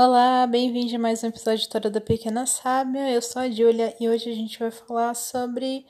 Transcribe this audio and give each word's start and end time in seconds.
Olá, 0.00 0.46
bem-vindo 0.46 0.94
a 0.94 0.98
mais 1.00 1.24
um 1.24 1.26
episódio 1.26 1.58
de 1.58 1.68
Tora 1.68 1.90
da 1.90 2.00
Pequena 2.00 2.46
Sábia. 2.46 3.10
Eu 3.10 3.20
sou 3.20 3.42
a 3.42 3.50
Júlia 3.50 3.96
e 3.98 4.08
hoje 4.08 4.30
a 4.30 4.32
gente 4.32 4.56
vai 4.56 4.70
falar 4.70 5.12
sobre 5.14 5.84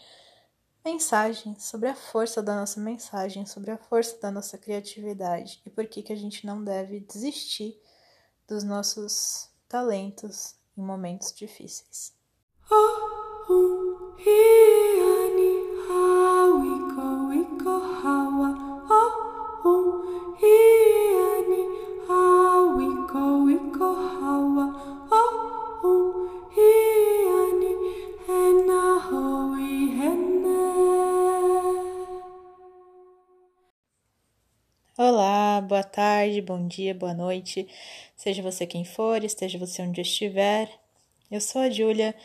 mensagem, 0.82 1.54
sobre 1.60 1.90
a 1.90 1.94
força 1.94 2.42
da 2.42 2.56
nossa 2.56 2.80
mensagem, 2.80 3.44
sobre 3.44 3.70
a 3.70 3.76
força 3.76 4.18
da 4.18 4.30
nossa 4.30 4.56
criatividade 4.56 5.60
e 5.66 5.68
por 5.68 5.86
que, 5.86 6.02
que 6.02 6.14
a 6.14 6.16
gente 6.16 6.46
não 6.46 6.64
deve 6.64 7.00
desistir 7.00 7.78
dos 8.48 8.64
nossos 8.64 9.50
talentos 9.68 10.54
em 10.74 10.80
momentos 10.80 11.30
difíceis. 11.30 12.14
Oh, 12.70 13.52
oh, 13.52 14.14
Olá, 14.16 15.17
boa 35.78 35.84
tarde, 35.84 36.42
bom 36.42 36.66
dia, 36.66 36.92
boa 36.92 37.14
noite, 37.14 37.68
seja 38.16 38.42
você 38.42 38.66
quem 38.66 38.84
for, 38.84 39.22
esteja 39.22 39.60
você 39.60 39.80
onde 39.80 40.00
estiver. 40.00 40.68
Eu 41.30 41.40
sou 41.40 41.60
a 41.60 41.70
Júlia. 41.70 42.16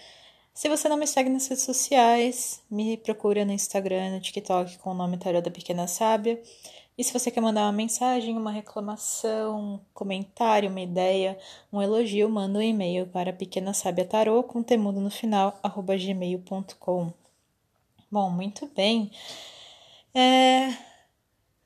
Se 0.56 0.68
você 0.68 0.90
não 0.90 0.98
me 0.98 1.06
segue 1.06 1.30
nas 1.30 1.48
redes 1.48 1.64
sociais, 1.64 2.64
me 2.68 2.98
procura 2.98 3.46
no 3.46 3.52
Instagram, 3.52 4.10
no 4.10 4.20
TikTok 4.20 4.80
com 4.80 4.90
o 4.90 4.94
nome 4.96 5.20
Tarô 5.20 5.40
da 5.40 5.52
Pequena 5.52 5.86
Sábia. 5.86 6.42
E 6.98 7.04
se 7.04 7.14
você 7.14 7.30
quer 7.30 7.42
mandar 7.42 7.62
uma 7.62 7.72
mensagem, 7.72 8.36
uma 8.36 8.52
reclamação, 8.52 9.76
um 9.76 9.80
comentário, 9.94 10.72
uma 10.72 10.82
ideia, 10.82 11.38
um 11.72 11.80
elogio, 11.80 12.28
manda 12.30 12.58
um 12.58 12.62
e-mail 12.62 13.06
para 13.06 13.32
pequenasabiatarô 13.32 14.42
com 14.42 14.64
temudo 14.64 15.00
no 15.00 15.12
final, 15.12 15.60
arroba 15.62 15.96
gmail.com. 15.96 17.14
Bom, 18.12 18.32
muito 18.32 18.66
bem. 18.76 19.12
É... 20.12 20.76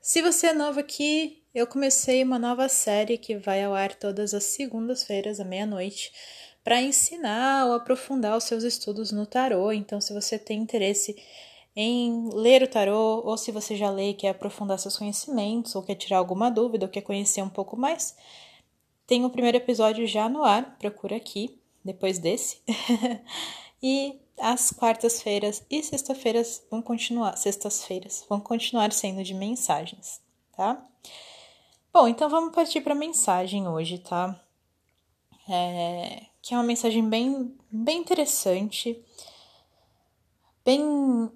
Se 0.08 0.22
você 0.22 0.48
é 0.48 0.52
novo 0.54 0.80
aqui, 0.80 1.38
eu 1.58 1.66
comecei 1.66 2.22
uma 2.22 2.38
nova 2.38 2.68
série 2.68 3.18
que 3.18 3.36
vai 3.36 3.64
ao 3.64 3.74
ar 3.74 3.92
todas 3.94 4.32
as 4.32 4.44
segundas-feiras 4.44 5.40
à 5.40 5.44
meia-noite 5.44 6.12
para 6.62 6.80
ensinar 6.80 7.66
ou 7.66 7.72
aprofundar 7.72 8.36
os 8.36 8.44
seus 8.44 8.62
estudos 8.62 9.10
no 9.10 9.26
tarô. 9.26 9.72
Então, 9.72 10.00
se 10.00 10.12
você 10.12 10.38
tem 10.38 10.60
interesse 10.60 11.20
em 11.74 12.30
ler 12.32 12.62
o 12.62 12.68
tarô, 12.68 13.22
ou 13.24 13.36
se 13.36 13.50
você 13.50 13.76
já 13.76 13.90
lê 13.90 14.10
e 14.10 14.14
quer 14.14 14.28
aprofundar 14.28 14.78
seus 14.78 14.96
conhecimentos, 14.96 15.74
ou 15.74 15.82
quer 15.82 15.96
tirar 15.96 16.18
alguma 16.18 16.48
dúvida, 16.48 16.86
ou 16.86 16.90
quer 16.90 17.02
conhecer 17.02 17.42
um 17.42 17.48
pouco 17.48 17.76
mais, 17.76 18.16
tem 19.04 19.24
o 19.24 19.30
primeiro 19.30 19.56
episódio 19.56 20.06
já 20.06 20.28
no 20.28 20.44
ar, 20.44 20.76
procura 20.78 21.16
aqui, 21.16 21.58
depois 21.84 22.20
desse. 22.20 22.62
e 23.82 24.16
as 24.38 24.70
quartas-feiras 24.70 25.64
e 25.68 25.82
sexta-feiras 25.82 26.62
vão 26.70 26.80
continuar, 26.80 27.36
sextas-feiras 27.36 28.24
vão 28.28 28.38
continuar 28.38 28.92
sendo 28.92 29.24
de 29.24 29.34
mensagens, 29.34 30.20
tá? 30.56 30.84
Bom, 32.00 32.06
então 32.06 32.28
vamos 32.28 32.54
partir 32.54 32.80
para 32.80 32.92
a 32.92 32.96
mensagem 32.96 33.66
hoje, 33.66 33.98
tá? 33.98 34.40
É, 35.48 36.26
que 36.40 36.54
é 36.54 36.56
uma 36.56 36.62
mensagem 36.62 37.08
bem, 37.08 37.52
bem 37.68 37.98
interessante, 37.98 39.04
bem, 40.64 41.28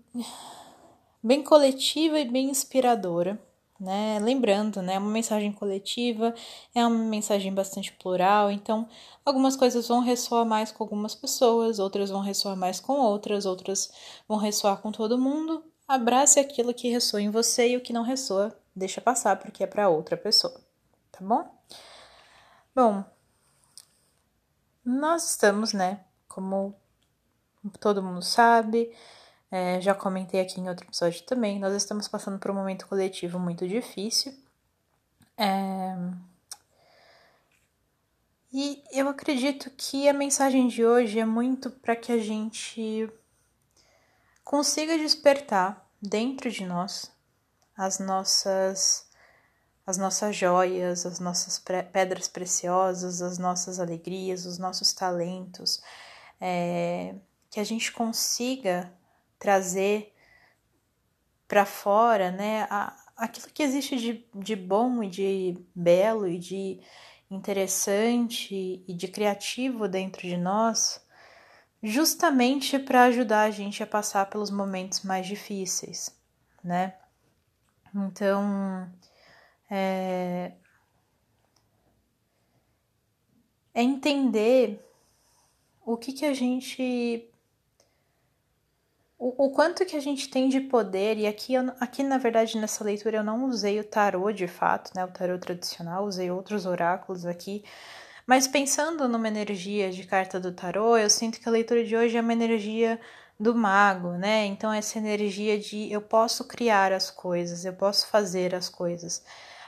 bem 1.21 1.43
coletiva 1.43 2.21
e 2.21 2.31
bem 2.31 2.49
inspiradora 2.49 3.41
né? 3.83 4.21
Lembrando, 4.21 4.81
né? 4.81 4.97
Uma 4.99 5.11
mensagem 5.11 5.53
coletiva 5.53 6.33
é 6.73 6.87
uma 6.87 6.97
mensagem 6.97 7.53
bastante 7.53 7.93
plural, 7.95 8.49
então 8.49 8.89
algumas 9.25 9.57
coisas 9.57 9.89
vão 9.89 9.99
ressoar 9.99 10.47
mais 10.47 10.71
com 10.71 10.85
algumas 10.85 11.17
pessoas, 11.17 11.81
outras 11.81 12.09
vão 12.09 12.21
ressoar 12.21 12.57
mais 12.57 12.79
com 12.79 12.93
outras, 12.93 13.45
outras 13.45 13.93
vão 14.29 14.39
ressoar 14.39 14.81
com 14.81 14.93
todo 14.93 15.19
mundo. 15.19 15.65
Abrace 15.89 16.39
aquilo 16.39 16.73
que 16.73 16.89
ressoa 16.89 17.21
em 17.21 17.31
você 17.31 17.71
e 17.71 17.77
o 17.77 17.81
que 17.81 17.93
não 17.93 18.05
ressoa, 18.05 18.57
deixa 18.75 19.01
passar 19.01 19.39
porque 19.39 19.63
é 19.65 19.67
para 19.67 19.89
outra 19.89 20.17
pessoa, 20.17 20.61
tá 21.11 21.19
bom? 21.21 21.53
Bom, 22.75 23.05
nós 24.85 25.31
estamos, 25.31 25.73
né, 25.73 26.05
como 26.27 26.75
todo 27.79 28.03
mundo 28.03 28.23
sabe, 28.23 28.95
é, 29.51 29.81
já 29.81 29.95
comentei 29.95 30.41
aqui 30.41 30.61
em 30.61 30.69
outro 30.69 30.87
episódio 30.87 31.23
também, 31.25 31.61
nós 31.61 31.75
estamos 31.75 32.09
passando 32.09 32.39
por 32.39 32.51
um 32.51 32.55
momento 32.55 32.87
coletivo 32.87 33.39
muito 33.39 33.69
difícil. 33.69 34.35
É... 35.37 35.95
E 38.51 38.83
eu 38.91 39.09
acredito 39.09 39.71
que 39.77 40.09
a 40.09 40.13
mensagem 40.13 40.69
de 40.69 40.85
hoje 40.85 41.19
é 41.19 41.25
muito 41.25 41.71
para 41.71 41.95
que 41.95 42.13
a 42.13 42.19
gente 42.19 43.11
consiga 44.43 44.99
despertar 44.99 45.87
dentro 46.01 46.51
de 46.51 46.67
nós 46.67 47.12
as 47.77 47.99
nossas 47.99 49.11
as 49.85 49.99
nossas 49.99 50.37
joias, 50.37 51.05
as 51.05 51.19
nossas 51.19 51.59
pedras 51.93 52.29
preciosas, 52.29 53.21
as 53.21 53.37
nossas 53.37 53.81
alegrias, 53.81 54.47
os 54.47 54.57
nossos 54.57 54.93
talentos, 54.93 55.83
é, 56.41 57.17
que 57.51 57.59
a 57.59 57.65
gente 57.65 57.91
consiga 57.91 58.93
trazer 59.39 60.15
para 61.49 61.67
fora, 61.67 62.31
né, 62.31 62.67
a, 62.71 62.97
aquilo 63.17 63.49
que 63.53 63.63
existe 63.63 63.97
de, 63.97 64.27
de 64.35 64.55
bom 64.57 65.03
e 65.03 65.09
de 65.09 65.59
belo 65.75 66.29
e 66.29 66.39
de 66.39 66.81
interessante 67.31 68.85
e 68.87 68.95
de 68.95 69.09
criativo 69.09 69.89
dentro 69.89 70.23
de 70.23 70.37
nós, 70.37 71.05
justamente 71.83 72.79
para 72.79 73.05
ajudar 73.05 73.43
a 73.43 73.51
gente 73.51 73.83
a 73.83 73.87
passar 73.87 74.27
pelos 74.27 74.51
momentos 74.51 75.03
mais 75.03 75.27
difíceis, 75.27 76.17
né? 76.63 76.95
Então, 77.95 78.91
é, 79.71 80.53
é 83.75 83.83
entender 83.83 84.81
o 85.85 85.97
que 85.97 86.13
que 86.13 86.25
a 86.25 86.33
gente 86.35 87.29
o, 89.19 89.47
o, 89.47 89.51
quanto 89.53 89.87
que 89.87 89.95
a 89.97 90.01
gente 90.01 90.29
tem 90.29 90.49
de 90.49 90.61
poder, 90.61 91.17
e 91.17 91.27
aqui, 91.29 91.55
aqui 91.79 92.03
na 92.03 92.19
verdade 92.19 92.59
nessa 92.59 92.83
leitura 92.83 93.19
eu 93.19 93.25
não 93.25 93.45
usei 93.45 93.79
o 93.79 93.85
tarô 93.85 94.33
de 94.33 94.49
fato, 94.49 94.91
né, 94.97 95.05
o 95.05 95.09
tarô 95.13 95.39
tradicional, 95.39 96.05
usei 96.05 96.29
outros 96.31 96.67
oráculos 96.67 97.25
aqui, 97.25 97.65
mas 98.27 98.49
pensando 98.49 99.09
numa 99.09 99.29
energia 99.29 99.91
de 99.93 100.05
carta 100.05 100.41
do 100.41 100.53
tarô, 100.53 100.97
eu 100.97 101.09
sinto 101.09 101.41
que 101.41 101.49
a 101.49 101.53
leitura 101.53 101.85
de 101.85 101.97
hoje 101.97 102.17
é 102.17 102.21
uma 102.21 102.33
energia 102.33 103.01
do 103.43 103.57
mago, 103.57 104.13
né? 104.13 104.47
Então 104.47 104.73
essa 104.73 104.99
energia 104.99 105.59
de 105.59 105.91
eu 105.91 106.01
posso 106.01 106.45
criar 106.45 106.93
as 106.93 107.11
coisas, 107.11 107.65
eu 107.65 107.73
posso 107.73 108.07
fazer 108.07 108.55
as 108.55 108.69
coisas, 108.69 109.25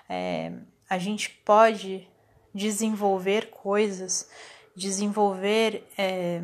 é, 0.08 0.52
a 0.88 0.96
gente 0.96 1.28
pode 1.44 2.08
desenvolver 2.54 3.50
coisas, 3.50 4.30
desenvolver 4.76 5.84
é, 5.98 6.40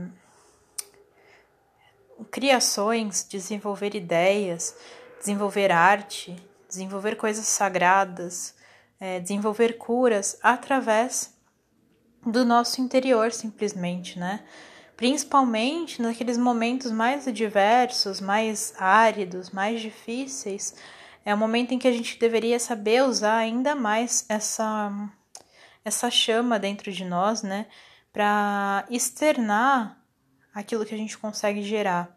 criações, 2.32 3.24
desenvolver 3.28 3.94
ideias, 3.94 4.76
desenvolver 5.20 5.70
arte, 5.70 6.34
desenvolver 6.68 7.14
coisas 7.14 7.46
sagradas, 7.46 8.56
é, 8.98 9.20
desenvolver 9.20 9.78
curas 9.78 10.36
através 10.42 11.32
do 12.26 12.44
nosso 12.44 12.80
interior, 12.80 13.30
simplesmente, 13.30 14.18
né? 14.18 14.44
Principalmente 15.00 16.02
naqueles 16.02 16.36
momentos 16.36 16.92
mais 16.92 17.26
adversos, 17.26 18.20
mais 18.20 18.74
áridos, 18.76 19.48
mais 19.48 19.80
difíceis, 19.80 20.74
é 21.24 21.34
o 21.34 21.38
momento 21.38 21.72
em 21.72 21.78
que 21.78 21.88
a 21.88 21.90
gente 21.90 22.18
deveria 22.18 22.60
saber 22.60 23.02
usar 23.02 23.38
ainda 23.38 23.74
mais 23.74 24.26
essa 24.28 24.92
essa 25.82 26.10
chama 26.10 26.58
dentro 26.58 26.92
de 26.92 27.02
nós, 27.06 27.42
né, 27.42 27.66
para 28.12 28.84
externar 28.90 29.98
aquilo 30.52 30.84
que 30.84 30.94
a 30.94 30.98
gente 30.98 31.16
consegue 31.16 31.62
gerar, 31.62 32.14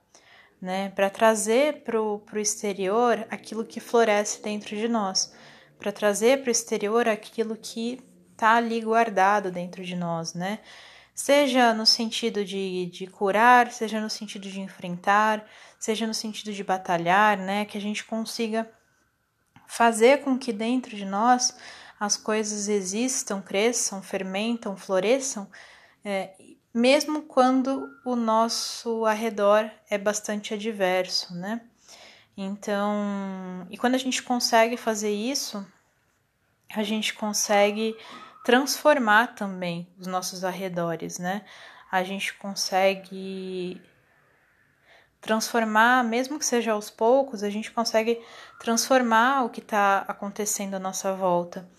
né? 0.62 0.90
Para 0.90 1.10
trazer 1.10 1.84
para 1.86 2.02
o 2.02 2.22
exterior 2.36 3.26
aquilo 3.32 3.64
que 3.64 3.80
floresce 3.80 4.42
dentro 4.44 4.76
de 4.76 4.90
nós, 4.90 5.34
para 5.80 5.94
trazer 5.94 6.42
para 6.42 6.50
o 6.50 6.52
exterior 6.52 7.08
aquilo 7.08 7.56
que 7.56 8.04
está 8.34 8.56
ali 8.56 8.82
guardado 8.82 9.50
dentro 9.50 9.86
de 9.86 9.96
nós, 9.96 10.34
né? 10.34 10.60
Seja 11.14 11.74
no 11.74 11.86
sentido 11.86 12.44
de, 12.44 12.88
de 12.88 13.08
curar, 13.08 13.72
seja 13.72 14.02
no 14.02 14.10
sentido 14.10 14.50
de 14.50 14.60
enfrentar, 14.60 15.46
seja 15.80 16.08
no 16.08 16.14
sentido 16.14 16.52
de 16.52 16.64
batalhar, 16.64 17.38
né? 17.38 17.66
Que 17.66 17.78
a 17.78 17.82
gente 17.82 18.04
consiga 18.04 18.70
fazer 19.68 20.24
com 20.24 20.38
que 20.38 20.52
dentro 20.52 20.96
de 20.96 21.06
nós 21.06 21.56
as 22.00 22.18
coisas 22.18 22.68
existam, 22.68 23.42
cresçam, 23.42 24.02
fermentam, 24.02 24.76
floresçam 24.76 25.48
é, 26.04 26.34
mesmo 26.74 27.22
quando 27.22 27.90
o 28.04 28.16
nosso 28.16 29.06
arredor 29.06 29.70
é 29.90 29.98
bastante 29.98 30.54
adverso, 30.54 31.34
né? 31.36 31.62
Então, 32.36 33.68
e 33.70 33.78
quando 33.78 33.96
a 33.96 34.00
gente 34.00 34.24
consegue 34.24 34.76
fazer 34.76 35.12
isso, 35.12 35.66
a 36.76 36.82
gente 36.82 37.14
consegue 37.14 37.96
transformar 38.44 39.36
também 39.36 39.88
os 39.98 40.08
nossos 40.08 40.44
arredores, 40.44 41.18
né? 41.18 41.44
A 41.92 42.04
gente 42.04 42.34
consegue 42.34 43.82
transformar, 45.22 46.04
mesmo 46.04 46.38
que 46.38 46.46
seja 46.46 46.74
aos 46.74 46.90
poucos, 46.90 47.44
a 47.44 47.50
gente 47.50 47.72
consegue 47.72 48.22
transformar 48.60 49.46
o 49.46 49.50
que 49.50 49.62
está 49.62 50.00
acontecendo 50.00 50.76
à 50.76 50.80
nossa 50.80 51.14
volta. 51.14 51.70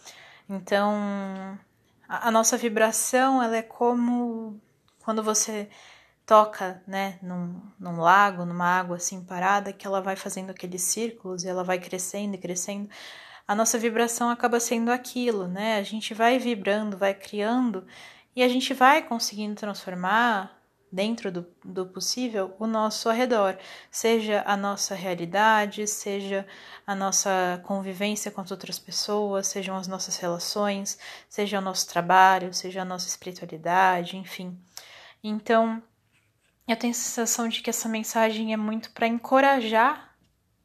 Então, 0.49 1.58
a, 2.08 2.31
nossa 2.31 2.56
vibração, 2.56 3.43
ela 3.43 3.56
é 3.56 3.62
como 3.62 4.58
quando 5.05 5.22
você 5.22 5.69
toca, 6.25 6.82
né, 6.87 7.19
num, 7.22 7.60
num 7.78 8.00
lago, 8.00 8.46
numa 8.46 8.67
água 8.67 8.96
assim 8.96 9.22
parada, 9.22 9.75
que 9.75 9.87
ela 9.87 10.00
vai 10.00 10.17
fazendo 10.17 10.50
aqueles 10.50 10.81
círculos 10.81 11.44
e 11.44 11.49
ela 11.49 11.62
vai 11.62 11.78
crescendo 11.78 12.34
e 12.34 12.38
crescendo. 12.38 12.88
A 13.46 13.55
nossa 13.55 13.79
vibração 13.79 14.31
acaba 14.31 14.58
sendo 14.58 14.91
aquilo, 14.91 15.46
né? 15.46 15.79
A 15.79 15.82
gente 15.82 16.14
vai 16.14 16.38
vibrando, 16.38 16.96
vai 16.96 17.14
criando 17.14 17.87
e 18.35 18.43
a 18.43 18.49
gente 18.49 18.73
vai 18.73 19.02
conseguindo 19.02 19.55
transformar 19.55 20.64
dentro 20.94 21.32
do, 21.32 21.46
do 21.64 21.87
possível, 21.87 22.55
o 22.56 22.69
nosso 22.69 23.08
arredor, 23.08 23.58
seja 23.91 24.44
a 24.46 24.56
nossa 24.56 24.94
realidade, 24.94 25.88
seja 25.88 26.46
a 26.87 26.94
nossa 26.94 27.61
convivência 27.64 28.31
com 28.31 28.41
as 28.41 28.52
outras 28.52 28.79
pessoas, 28.79 29.49
sejam 29.49 29.76
as 29.76 29.88
nossas 29.88 30.17
relações, 30.19 30.96
seja 31.29 31.58
o 31.58 31.61
nosso 31.61 31.88
trabalho, 31.88 32.55
seja 32.55 32.82
a 32.82 32.85
nossa 32.85 33.08
espiritualidade, 33.08 34.17
enfim. 34.17 34.56
Então, 35.23 35.82
eu 36.69 36.76
tenho 36.76 36.93
a 36.93 36.94
sensação 36.94 37.49
de 37.49 37.61
que 37.61 37.70
essa 37.70 37.88
mensagem 37.88 38.52
é 38.52 38.56
muito 38.56 38.93
para 38.93 39.08
encorajar 39.08 40.14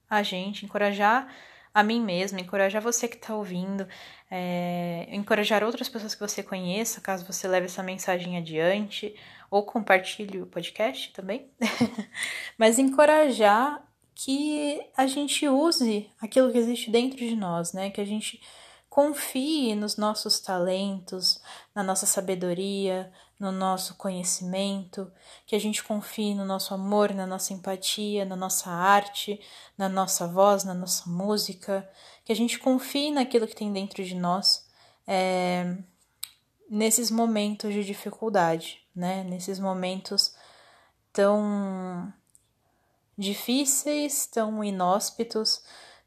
a 0.07 0.21
gente, 0.21 0.63
encorajar 0.63 1.27
a 1.73 1.83
mim 1.83 2.01
mesma, 2.01 2.39
encorajar 2.39 2.81
você 2.81 3.07
que 3.07 3.15
está 3.15 3.35
ouvindo, 3.35 3.87
é, 4.29 5.07
encorajar 5.11 5.63
outras 5.63 5.87
pessoas 5.87 6.15
que 6.15 6.21
você 6.21 6.41
conheça, 6.41 7.01
caso 7.01 7.25
você 7.25 7.47
leve 7.47 7.67
essa 7.67 7.83
mensagem 7.83 8.37
adiante, 8.37 9.15
ou 9.49 9.63
compartilhe 9.63 10.41
o 10.41 10.47
podcast 10.47 11.11
também, 11.13 11.49
mas 12.57 12.79
encorajar 12.79 13.83
que 14.13 14.81
a 14.97 15.07
gente 15.07 15.47
use 15.47 16.09
aquilo 16.19 16.51
que 16.51 16.57
existe 16.57 16.91
dentro 16.91 17.17
de 17.17 17.35
nós, 17.35 17.71
né? 17.71 17.89
Que 17.89 18.01
a 18.01 18.05
gente 18.05 18.41
confie 18.89 19.75
nos 19.75 19.95
nossos 19.95 20.41
talentos, 20.41 21.41
na 21.73 21.81
nossa 21.83 22.05
sabedoria, 22.05 23.11
no 23.39 23.51
nosso 23.51 23.95
conhecimento, 23.95 25.09
que 25.45 25.55
a 25.55 25.59
gente 25.59 25.81
confie 25.81 26.35
no 26.35 26.45
nosso 26.45 26.73
amor, 26.73 27.13
na 27.13 27.25
nossa 27.25 27.53
empatia, 27.53 28.25
na 28.25 28.35
nossa 28.35 28.69
arte, 28.69 29.39
na 29.77 29.87
nossa 29.87 30.27
voz, 30.27 30.65
na 30.65 30.73
nossa 30.73 31.09
música, 31.09 31.89
que 32.25 32.33
a 32.33 32.35
gente 32.35 32.59
confie 32.59 33.11
naquilo 33.11 33.47
que 33.47 33.55
tem 33.55 33.71
dentro 33.71 34.03
de 34.03 34.13
nós 34.13 34.67
é, 35.07 35.77
nesses 36.69 37.09
momentos 37.09 37.73
de 37.73 37.83
dificuldade, 37.83 38.85
né? 38.93 39.23
Nesses 39.23 39.57
momentos 39.57 40.35
tão 41.13 42.13
difíceis, 43.17 44.27
tão 44.27 44.63
inóspitos, 44.63 45.63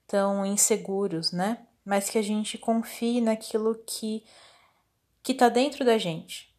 tão 0.06 0.44
inseguros, 0.44 1.32
né? 1.32 1.66
Mas 1.84 2.08
que 2.08 2.18
a 2.18 2.22
gente 2.22 2.58
confie 2.58 3.20
naquilo 3.20 3.74
que 3.86 4.24
que 5.22 5.34
tá 5.34 5.48
dentro 5.48 5.84
da 5.84 5.98
gente, 5.98 6.51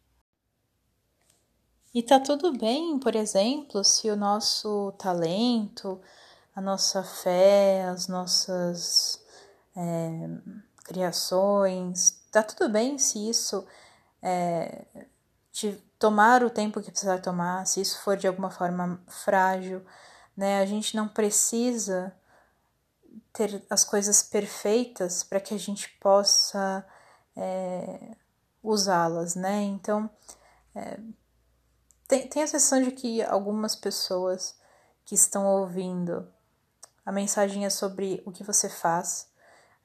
e 1.94 2.02
tá 2.02 2.18
tudo 2.18 2.52
bem, 2.58 2.98
por 2.98 3.14
exemplo, 3.14 3.84
se 3.84 4.10
o 4.10 4.16
nosso 4.16 4.92
talento, 4.98 6.00
a 6.54 6.60
nossa 6.60 7.04
fé, 7.04 7.84
as 7.84 8.08
nossas 8.08 9.24
é, 9.76 10.28
criações, 10.84 12.20
tá 12.32 12.42
tudo 12.42 12.68
bem 12.68 12.98
se 12.98 13.28
isso 13.30 13.64
é, 14.20 14.84
tomar 15.98 16.42
o 16.42 16.50
tempo 16.50 16.82
que 16.82 16.90
precisar 16.90 17.20
tomar, 17.20 17.66
se 17.66 17.80
isso 17.80 18.00
for 18.02 18.16
de 18.16 18.26
alguma 18.26 18.50
forma 18.50 19.00
frágil, 19.06 19.80
né? 20.36 20.60
A 20.60 20.66
gente 20.66 20.96
não 20.96 21.08
precisa 21.08 22.14
ter 23.32 23.64
as 23.70 23.84
coisas 23.84 24.22
perfeitas 24.22 25.22
para 25.22 25.40
que 25.40 25.54
a 25.54 25.58
gente 25.58 25.88
possa 26.00 26.84
é, 27.36 28.16
usá-las, 28.62 29.34
né? 29.34 29.62
Então, 29.62 30.10
é, 30.74 30.98
tem, 32.08 32.28
tem 32.28 32.42
a 32.42 32.46
sensação 32.46 32.82
de 32.82 32.90
que 32.90 33.22
algumas 33.22 33.74
pessoas 33.74 34.56
que 35.04 35.14
estão 35.14 35.46
ouvindo 35.46 36.26
a 37.04 37.12
mensagem 37.12 37.64
é 37.64 37.70
sobre 37.70 38.22
o 38.24 38.32
que 38.32 38.42
você 38.42 38.68
faz 38.68 39.28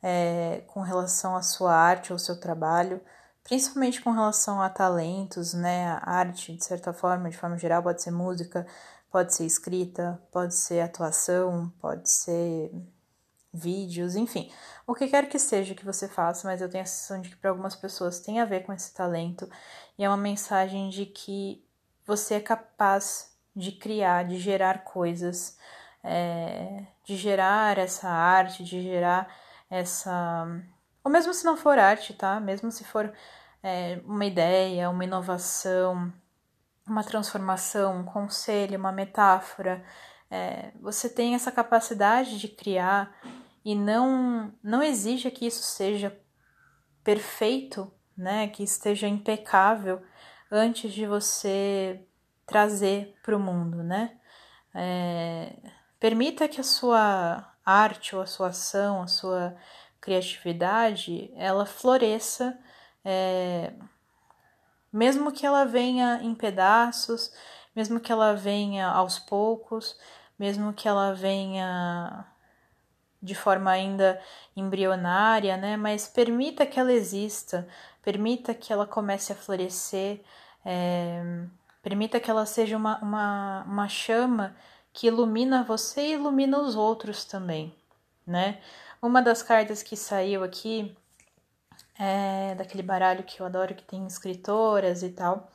é, 0.01 0.63
com 0.67 0.81
relação 0.81 1.35
à 1.35 1.41
sua 1.41 1.73
arte 1.73 2.13
ou 2.13 2.19
seu 2.19 2.39
trabalho, 2.39 3.01
principalmente 3.43 4.01
com 4.01 4.11
relação 4.11 4.61
a 4.61 4.69
talentos, 4.69 5.53
né? 5.53 5.87
A 6.01 6.11
arte, 6.11 6.55
de 6.55 6.63
certa 6.63 6.93
forma, 6.93 7.29
de 7.29 7.37
forma 7.37 7.57
geral, 7.57 7.83
pode 7.83 8.01
ser 8.01 8.11
música, 8.11 8.65
pode 9.11 9.33
ser 9.33 9.45
escrita, 9.45 10.21
pode 10.31 10.55
ser 10.55 10.81
atuação, 10.81 11.71
pode 11.81 12.09
ser 12.09 12.71
vídeos, 13.51 14.15
enfim, 14.15 14.51
o 14.85 14.93
que 14.93 15.07
quer 15.07 15.27
que 15.27 15.39
seja 15.39 15.73
que 15.73 15.83
você 15.83 16.07
faça, 16.07 16.47
mas 16.47 16.61
eu 16.61 16.69
tenho 16.69 16.83
a 16.83 16.85
sensação 16.85 17.19
de 17.19 17.29
que 17.29 17.35
para 17.35 17.49
algumas 17.49 17.75
pessoas 17.75 18.19
tem 18.19 18.39
a 18.39 18.45
ver 18.45 18.63
com 18.63 18.71
esse 18.71 18.93
talento 18.93 19.49
e 19.97 20.03
é 20.03 20.07
uma 20.07 20.17
mensagem 20.17 20.89
de 20.89 21.07
que 21.07 21.65
você 22.09 22.35
é 22.35 22.39
capaz 22.39 23.37
de 23.55 23.71
criar, 23.71 24.25
de 24.25 24.39
gerar 24.39 24.83
coisas, 24.83 25.59
é, 26.03 26.87
de 27.05 27.15
gerar 27.15 27.77
essa 27.77 28.09
arte, 28.09 28.63
de 28.63 28.81
gerar 28.81 29.31
essa. 29.69 30.47
Ou 31.03 31.11
mesmo 31.11 31.31
se 31.35 31.45
não 31.45 31.55
for 31.55 31.77
arte, 31.77 32.15
tá? 32.15 32.39
Mesmo 32.39 32.71
se 32.71 32.83
for 32.83 33.13
é, 33.61 34.01
uma 34.05 34.25
ideia, 34.25 34.89
uma 34.89 35.03
inovação, 35.03 36.11
uma 36.87 37.03
transformação, 37.03 37.99
um 37.99 38.03
conselho, 38.03 38.79
uma 38.79 38.91
metáfora, 38.91 39.85
é, 40.31 40.71
você 40.81 41.07
tem 41.07 41.35
essa 41.35 41.51
capacidade 41.51 42.39
de 42.39 42.47
criar 42.47 43.15
e 43.63 43.75
não, 43.75 44.51
não 44.63 44.81
exija 44.81 45.29
que 45.29 45.45
isso 45.45 45.61
seja 45.61 46.19
perfeito, 47.03 47.93
né? 48.17 48.47
Que 48.47 48.63
esteja 48.63 49.07
impecável 49.07 50.01
antes 50.51 50.93
de 50.93 51.05
você 51.05 52.05
trazer 52.45 53.15
para 53.23 53.35
o 53.35 53.39
mundo, 53.39 53.83
né? 53.83 54.17
É, 54.73 55.55
permita 55.99 56.47
que 56.47 56.59
a 56.59 56.63
sua 56.63 57.53
arte 57.65 58.15
ou 58.15 58.21
a 58.21 58.25
sua 58.25 58.47
ação, 58.47 59.01
a 59.01 59.07
sua 59.07 59.55
criatividade, 60.01 61.31
ela 61.35 61.65
floresça, 61.65 62.57
é, 63.03 63.73
mesmo 64.91 65.31
que 65.31 65.45
ela 65.45 65.65
venha 65.65 66.19
em 66.23 66.33
pedaços, 66.33 67.31
mesmo 67.75 67.99
que 67.99 68.11
ela 68.11 68.33
venha 68.33 68.87
aos 68.87 69.19
poucos, 69.19 69.99
mesmo 70.37 70.73
que 70.73 70.87
ela 70.87 71.13
venha 71.13 72.25
de 73.21 73.35
forma 73.35 73.69
ainda 73.69 74.21
embrionária, 74.55 75.57
né? 75.57 75.77
Mas 75.77 76.07
permita 76.07 76.65
que 76.65 76.79
ela 76.79 76.91
exista, 76.91 77.67
permita 78.01 78.53
que 78.53 78.71
ela 78.71 78.87
comece 78.87 79.33
a 79.33 79.35
florescer, 79.35 80.23
é, 80.65 81.45
permita 81.81 82.19
que 82.19 82.29
ela 82.29 82.45
seja 82.45 82.77
uma, 82.77 82.97
uma, 82.99 83.63
uma 83.63 83.89
chama 83.89 84.55
que 84.93 85.07
ilumina 85.07 85.63
você 85.63 86.01
e 86.01 86.13
ilumina 86.13 86.59
os 86.59 86.75
outros 86.75 87.25
também, 87.25 87.75
né? 88.25 88.61
Uma 89.01 89.21
das 89.21 89.41
cartas 89.41 89.81
que 89.81 89.95
saiu 89.95 90.43
aqui 90.43 90.95
é 91.97 92.55
daquele 92.55 92.83
baralho 92.83 93.23
que 93.23 93.39
eu 93.39 93.45
adoro, 93.45 93.75
que 93.75 93.83
tem 93.83 94.05
escritoras 94.05 95.03
e 95.03 95.09
tal, 95.09 95.51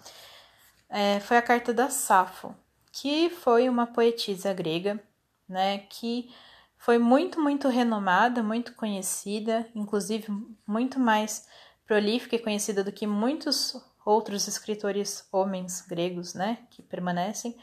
é, 0.88 1.20
foi 1.20 1.37
a 1.37 1.42
carta 1.42 1.73
da 1.73 1.90
Safo, 1.90 2.54
que 2.92 3.28
foi 3.30 3.68
uma 3.68 3.87
poetisa 3.87 4.52
grega, 4.52 5.02
né? 5.49 5.78
Que 5.90 6.32
foi 6.78 6.99
muito, 6.99 7.40
muito 7.40 7.68
renomada, 7.68 8.42
muito 8.42 8.75
conhecida, 8.75 9.66
inclusive 9.75 10.26
muito 10.66 11.00
mais 11.00 11.49
prolífica 11.87 12.37
e 12.37 12.38
conhecida 12.38 12.84
do 12.84 12.92
que 12.92 13.06
muitos 13.06 13.75
outros 14.04 14.46
escritores 14.46 15.26
homens 15.32 15.80
gregos, 15.80 16.34
né, 16.34 16.58
que 16.70 16.82
permanecem. 16.82 17.56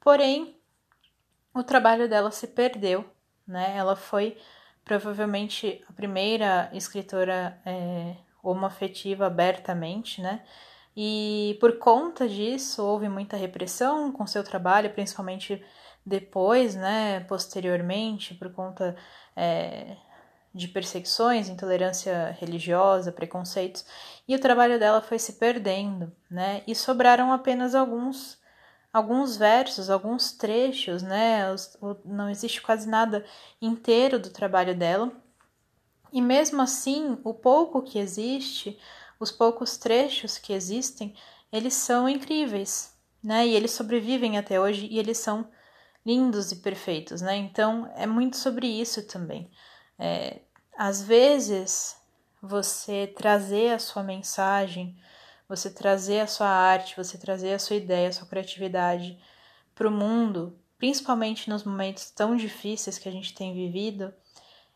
Porém, 0.00 0.56
o 1.54 1.62
trabalho 1.62 2.08
dela 2.08 2.30
se 2.30 2.46
perdeu, 2.46 3.04
né? 3.46 3.76
Ela 3.76 3.94
foi 3.94 4.38
provavelmente 4.84 5.84
a 5.88 5.92
primeira 5.92 6.70
escritora 6.72 7.60
é, 7.64 8.16
homoafetiva 8.42 9.26
abertamente, 9.26 10.20
né? 10.20 10.42
E 10.96 11.56
por 11.60 11.78
conta 11.78 12.28
disso 12.28 12.82
houve 12.84 13.08
muita 13.08 13.36
repressão 13.36 14.12
com 14.12 14.26
seu 14.26 14.44
trabalho, 14.44 14.92
principalmente 14.92 15.64
depois, 16.04 16.74
né, 16.74 17.20
posteriormente, 17.20 18.34
por 18.34 18.52
conta 18.52 18.96
é, 19.36 19.96
de 20.54 20.68
perseguições, 20.68 21.48
intolerância 21.48 22.36
religiosa, 22.38 23.10
preconceitos, 23.10 23.84
e 24.28 24.36
o 24.36 24.40
trabalho 24.40 24.78
dela 24.78 25.00
foi 25.00 25.18
se 25.18 25.34
perdendo, 25.34 26.12
né? 26.30 26.62
E 26.66 26.74
sobraram 26.74 27.32
apenas 27.32 27.74
alguns 27.74 28.40
alguns 28.92 29.36
versos, 29.36 29.88
alguns 29.88 30.32
trechos, 30.32 31.02
né? 31.02 31.42
Não 32.04 32.28
existe 32.28 32.60
quase 32.60 32.86
nada 32.88 33.24
inteiro 33.60 34.18
do 34.18 34.30
trabalho 34.30 34.76
dela. 34.76 35.10
E 36.12 36.20
mesmo 36.20 36.60
assim, 36.60 37.18
o 37.24 37.32
pouco 37.32 37.82
que 37.82 37.98
existe, 37.98 38.78
os 39.18 39.32
poucos 39.32 39.78
trechos 39.78 40.36
que 40.36 40.52
existem, 40.52 41.14
eles 41.50 41.72
são 41.74 42.06
incríveis, 42.08 42.94
né? 43.22 43.46
E 43.46 43.54
eles 43.54 43.70
sobrevivem 43.70 44.36
até 44.36 44.60
hoje 44.60 44.86
e 44.90 44.98
eles 44.98 45.16
são 45.16 45.48
lindos 46.04 46.52
e 46.52 46.56
perfeitos, 46.56 47.22
né? 47.22 47.36
Então 47.36 47.90
é 47.96 48.06
muito 48.06 48.36
sobre 48.36 48.66
isso 48.66 49.06
também. 49.06 49.50
É, 50.04 50.40
às 50.76 51.00
vezes 51.00 51.96
você 52.42 53.06
trazer 53.06 53.72
a 53.72 53.78
sua 53.78 54.02
mensagem, 54.02 54.96
você 55.48 55.70
trazer 55.70 56.18
a 56.18 56.26
sua 56.26 56.48
arte, 56.48 56.96
você 56.96 57.16
trazer 57.16 57.52
a 57.54 57.58
sua 57.60 57.76
ideia, 57.76 58.08
a 58.08 58.12
sua 58.12 58.26
criatividade 58.26 59.16
para 59.76 59.86
o 59.86 59.92
mundo, 59.92 60.58
principalmente 60.76 61.48
nos 61.48 61.62
momentos 61.62 62.10
tão 62.10 62.34
difíceis 62.34 62.98
que 62.98 63.08
a 63.08 63.12
gente 63.12 63.32
tem 63.32 63.54
vivido, 63.54 64.12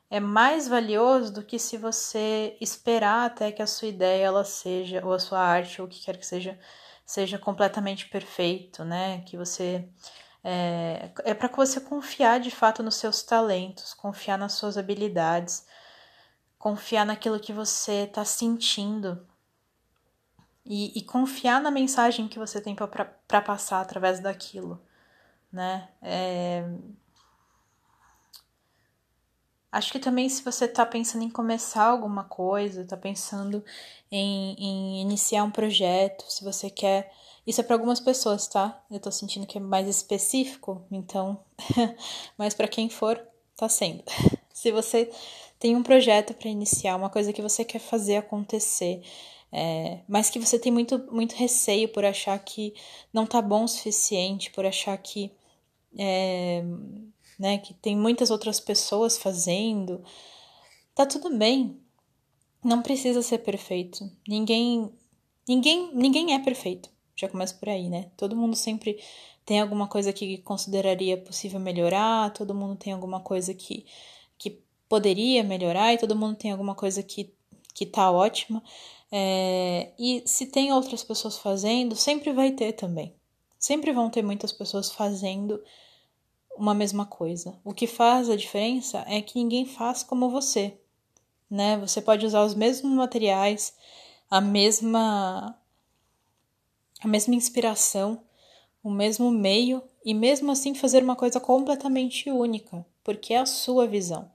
é 0.09 0.21
mais 0.21 0.69
valioso 0.69 1.33
do 1.33 1.43
que 1.43 1.59
se 1.59 1.77
você 1.77 2.57
esperar 2.61 3.27
até 3.27 3.51
que 3.51 3.61
a 3.61 3.67
sua 3.67 3.89
ideia 3.89 4.27
ela 4.27 4.45
seja 4.45 5.05
ou 5.05 5.13
a 5.13 5.19
sua 5.19 5.41
arte 5.41 5.83
ou 5.83 5.89
o 5.89 5.91
que 5.91 6.05
quer 6.05 6.17
que 6.17 6.27
seja 6.27 6.57
seja 7.05 7.39
completamente 7.39 8.09
perfeito, 8.09 8.85
né? 8.85 9.23
Que 9.23 9.37
você 9.37 9.89
é, 10.43 11.11
é 11.25 11.35
para 11.35 11.49
que 11.49 11.57
você 11.57 11.81
confiar 11.81 12.41
de 12.41 12.51
fato 12.51 12.83
nos 12.83 12.97
seus 12.97 13.23
talentos, 13.23 13.93
confiar 13.95 14.39
nas 14.39 14.53
suas 14.53 14.79
habilidades, 14.79 15.67
confiar 16.59 17.05
naquilo 17.05 17.41
que 17.41 17.53
você 17.53 18.05
está 18.05 18.25
sentindo 18.25 19.27
e, 20.65 20.99
e, 20.99 21.03
confiar 21.03 21.61
na 21.61 21.71
mensagem 21.71 22.27
que 22.27 22.39
você 22.39 22.61
tem 22.61 22.75
para 22.75 23.43
passar 23.43 23.81
através 23.81 24.19
daquilo, 24.19 24.83
né? 25.53 25.89
É... 26.03 26.65
Acho 29.71 29.93
que 29.93 29.99
também 29.99 30.29
se 30.29 30.43
você 30.43 30.65
está 30.65 30.85
pensando 30.87 31.23
em 31.23 31.31
começar 31.31 31.85
alguma 31.85 32.25
coisa, 32.25 32.83
está 32.83 32.97
pensando 32.97 33.65
em, 34.11 34.55
em 34.59 35.03
iniciar 35.03 35.45
um 35.45 35.51
projeto, 35.51 36.25
se 36.29 36.43
você 36.43 36.71
quer 36.71 37.13
isso 37.47 37.61
é 37.61 37.65
para 37.65 37.77
algumas 37.77 38.01
pessoas, 38.01 38.49
tá? 38.49 38.85
Eu 38.91 38.99
tô 38.99 39.11
sentindo 39.13 39.47
que 39.47 39.59
é 39.59 39.61
mais 39.61 39.87
específico, 39.87 40.85
então, 40.91 41.39
mas 42.37 42.55
para 42.55 42.67
quem 42.67 42.89
for, 42.89 43.23
tá 43.57 43.69
sendo. 43.69 44.03
Se 44.53 44.73
você 44.73 45.11
tem 45.59 45.77
um 45.77 45.83
projeto 45.83 46.35
para 46.35 46.49
iniciar, 46.49 46.97
uma 46.97 47.11
coisa 47.11 47.33
que 47.33 47.43
você 47.43 47.65
quer 47.65 47.79
fazer 47.79 48.17
acontecer, 48.17 49.03
é, 49.53 50.01
mas 50.09 50.29
que 50.29 50.39
você 50.39 50.59
tem 50.59 50.73
muito, 50.73 50.99
muito 51.13 51.35
receio 51.37 51.89
por 51.89 52.05
achar 52.05 52.39
que 52.39 52.75
não 53.13 53.25
tá 53.25 53.41
bom 53.41 53.65
o 53.65 53.69
suficiente, 53.69 54.51
por 54.51 54.67
achar 54.67 54.97
que, 54.99 55.31
é, 55.97 56.65
né, 57.39 57.59
que 57.59 57.73
tem 57.75 57.97
muitas 57.97 58.31
outras 58.31 58.59
pessoas 58.59 59.17
fazendo, 59.17 60.03
tá 60.95 61.07
tudo 61.07 61.37
bem. 61.37 61.81
Não 62.65 62.83
precisa 62.83 63.23
ser 63.23 63.39
perfeito. 63.39 64.11
Ninguém, 64.27 64.93
ninguém, 65.49 65.95
ninguém 65.95 66.35
é 66.35 66.39
perfeito. 66.41 66.96
Já 67.17 67.29
começa 67.29 67.55
por 67.55 67.69
aí, 67.69 67.89
né? 67.89 68.11
Todo 68.17 68.37
mundo 68.37 68.55
sempre 68.55 69.03
tem 69.45 69.61
alguma 69.61 69.89
coisa 69.89 70.13
que 70.13 70.39
consideraria 70.39 71.17
possível 71.17 71.59
melhorar, 71.59 72.33
todo 72.33 72.55
mundo 72.55 72.77
tem 72.77 72.93
alguma 72.93 73.21
coisa 73.21 73.55
que, 73.55 73.87
que 74.37 74.61
poderia 74.89 75.43
melhorar 75.43 75.95
e 75.95 75.99
todo 75.99 76.17
mundo 76.17 76.37
tem 76.37 76.53
alguma 76.53 76.75
coisa 76.75 77.03
que, 77.03 77.33
que 77.73 77.87
tá 77.87 78.11
ótima. 78.11 78.63
É, 79.11 79.93
e 79.99 80.23
se 80.27 80.47
tem 80.47 80.73
outras 80.73 81.03
pessoas 81.03 81.39
fazendo, 81.39 81.95
sempre 81.95 82.33
vai 82.33 82.51
ter 82.51 82.73
também. 82.73 83.15
Sempre 83.59 83.93
vão 83.93 84.11
ter 84.11 84.23
muitas 84.23 84.53
pessoas 84.53 84.91
fazendo 84.91 85.63
uma 86.57 86.75
mesma 86.75 87.07
coisa. 87.07 87.59
O 87.65 87.73
que 87.73 87.87
faz 87.87 88.29
a 88.29 88.37
diferença 88.37 89.05
é 89.07 89.23
que 89.23 89.39
ninguém 89.39 89.65
faz 89.65 90.03
como 90.03 90.29
você, 90.29 90.79
né? 91.49 91.79
Você 91.79 92.03
pode 92.03 92.27
usar 92.27 92.45
os 92.45 92.55
mesmos 92.55 92.93
materiais, 92.93 93.75
a 94.31 94.41
mesma 94.41 95.57
a 97.01 97.09
mesma 97.09 97.35
inspiração, 97.35 98.23
o 98.83 98.91
mesmo 98.91 99.31
meio 99.31 99.83
e 100.05 100.15
mesmo 100.15 100.53
assim 100.53 100.75
fazer 100.75 101.03
uma 101.03 101.17
coisa 101.17 101.41
completamente 101.41 102.31
única, 102.31 102.87
porque 103.03 103.35
é 103.35 103.39
a 103.39 103.47
sua 103.47 103.87
visão. 103.87 104.31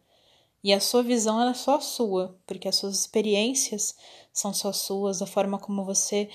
E 0.64 0.72
a 0.74 0.80
sua 0.80 1.02
visão 1.02 1.42
é 1.50 1.54
só 1.54 1.80
sua, 1.80 2.38
porque 2.46 2.68
as 2.68 2.76
suas 2.76 3.00
experiências 3.00 3.96
são 4.32 4.54
só 4.54 4.72
suas, 4.72 5.22
a 5.22 5.26
forma 5.26 5.58
como 5.58 5.84
você 5.84 6.30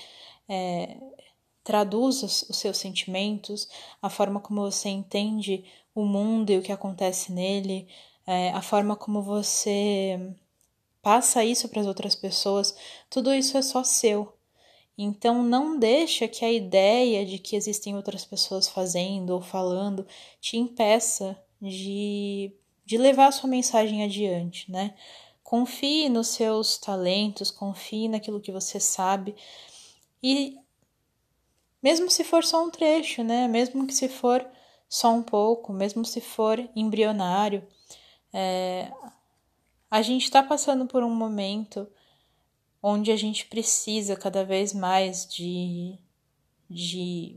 é, 0.49 0.97
traduz 1.63 2.23
os 2.23 2.57
seus 2.57 2.77
sentimentos, 2.77 3.69
a 4.01 4.09
forma 4.09 4.39
como 4.39 4.61
você 4.61 4.89
entende 4.89 5.63
o 5.95 6.05
mundo 6.05 6.51
e 6.51 6.57
o 6.57 6.61
que 6.61 6.71
acontece 6.71 7.31
nele, 7.31 7.87
é, 8.25 8.51
a 8.51 8.61
forma 8.61 8.95
como 8.95 9.21
você 9.21 10.19
passa 11.01 11.43
isso 11.43 11.69
para 11.69 11.81
as 11.81 11.87
outras 11.87 12.15
pessoas, 12.15 12.75
tudo 13.09 13.33
isso 13.33 13.57
é 13.57 13.61
só 13.61 13.83
seu. 13.83 14.36
Então 14.97 15.43
não 15.43 15.77
deixa 15.77 16.27
que 16.27 16.43
a 16.43 16.51
ideia 16.51 17.25
de 17.25 17.37
que 17.37 17.55
existem 17.55 17.95
outras 17.95 18.25
pessoas 18.25 18.67
fazendo 18.67 19.29
ou 19.29 19.41
falando 19.41 20.07
te 20.41 20.57
impeça 20.57 21.37
de, 21.61 22.51
de 22.83 22.97
levar 22.97 23.27
a 23.27 23.31
sua 23.31 23.49
mensagem 23.49 24.03
adiante, 24.03 24.71
né? 24.71 24.95
Confie 25.43 26.09
nos 26.09 26.29
seus 26.29 26.77
talentos, 26.77 27.51
confie 27.51 28.07
naquilo 28.07 28.41
que 28.41 28.51
você 28.51 28.79
sabe 28.79 29.35
e 30.21 30.57
mesmo 31.81 32.09
se 32.09 32.23
for 32.23 32.43
só 32.43 32.65
um 32.65 32.71
trecho, 32.71 33.23
né? 33.23 33.47
Mesmo 33.47 33.85
que 33.85 33.93
se 33.93 34.09
for 34.09 34.45
só 34.89 35.13
um 35.13 35.21
pouco, 35.21 35.71
mesmo 35.71 36.03
se 36.03 36.19
for 36.19 36.59
embrionário, 36.75 37.65
é, 38.33 38.91
a 39.89 40.01
gente 40.01 40.23
está 40.23 40.41
passando 40.41 40.85
por 40.85 41.03
um 41.03 41.13
momento 41.13 41.87
onde 42.89 43.11
a 43.11 43.17
gente 43.17 43.45
precisa 43.45 44.15
cada 44.15 44.45
vez 44.45 44.73
mais 44.73 45.27
de, 45.27 45.97
de 46.69 47.35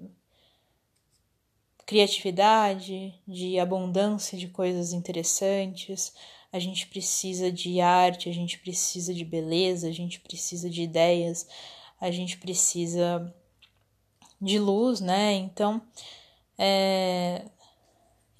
criatividade, 1.85 3.13
de 3.27 3.59
abundância 3.59 4.39
de 4.39 4.47
coisas 4.47 4.93
interessantes, 4.93 6.15
a 6.53 6.61
gente 6.61 6.87
precisa 6.87 7.51
de 7.51 7.81
arte, 7.81 8.29
a 8.29 8.33
gente 8.33 8.61
precisa 8.61 9.13
de 9.13 9.25
beleza, 9.25 9.89
a 9.89 9.93
gente 9.93 10.21
precisa 10.21 10.71
de 10.71 10.83
ideias, 10.83 11.49
a 12.01 12.13
gente 12.13 12.39
precisa 12.39 13.35
de 14.41 14.57
luz, 14.57 15.01
né? 15.01 15.33
Então, 15.33 15.83
é... 16.57 17.45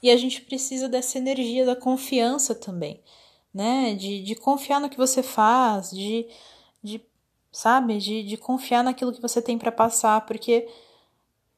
e 0.01 0.13
a 0.13 0.17
gente 0.17 0.43
precisa 0.43 0.89
dessa 0.89 1.19
energia 1.19 1.67
da 1.67 1.75
confiança 1.75 2.55
também, 2.55 3.01
né? 3.53 3.97
De, 3.97 4.23
de 4.23 4.37
confiar 4.37 4.81
no 4.81 4.89
que 4.89 4.97
você 4.97 5.25
faz, 5.25 5.91
de 5.91 6.29
de 6.83 7.03
sabe, 7.53 7.99
de, 7.99 8.23
de 8.23 8.37
confiar 8.37 8.85
naquilo 8.85 9.13
que 9.13 9.21
você 9.21 9.43
tem 9.43 9.59
para 9.59 9.73
passar, 9.73 10.25
porque 10.27 10.69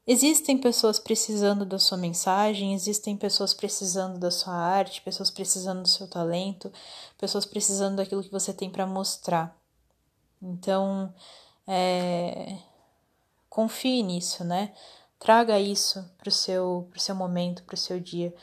existem 0.06 0.58
pessoas 0.58 0.98
precisando 0.98 1.64
da 1.64 1.78
sua 1.78 1.98
mensagem, 1.98 2.74
existem 2.74 3.16
pessoas 3.16 3.52
precisando 3.52 4.18
da 4.18 4.30
sua 4.30 4.54
arte, 4.54 5.02
pessoas 5.02 5.30
precisando 5.30 5.82
do 5.82 5.88
seu 5.88 6.08
talento, 6.08 6.72
pessoas 7.18 7.44
precisando 7.44 7.96
daquilo 7.96 8.22
que 8.22 8.32
você 8.32 8.52
tem 8.52 8.70
para 8.70 8.86
mostrar. 8.86 9.56
Então, 10.40 11.12
é, 11.66 12.58
confie 13.48 14.02
nisso, 14.02 14.44
né? 14.44 14.72
Traga 15.18 15.58
isso 15.60 16.04
para 16.18 16.28
o 16.28 16.32
seu, 16.32 16.90
seu 16.96 17.14
momento, 17.14 17.62
para 17.62 17.74
o 17.74 17.78
seu 17.78 18.00
dia, 18.00 18.34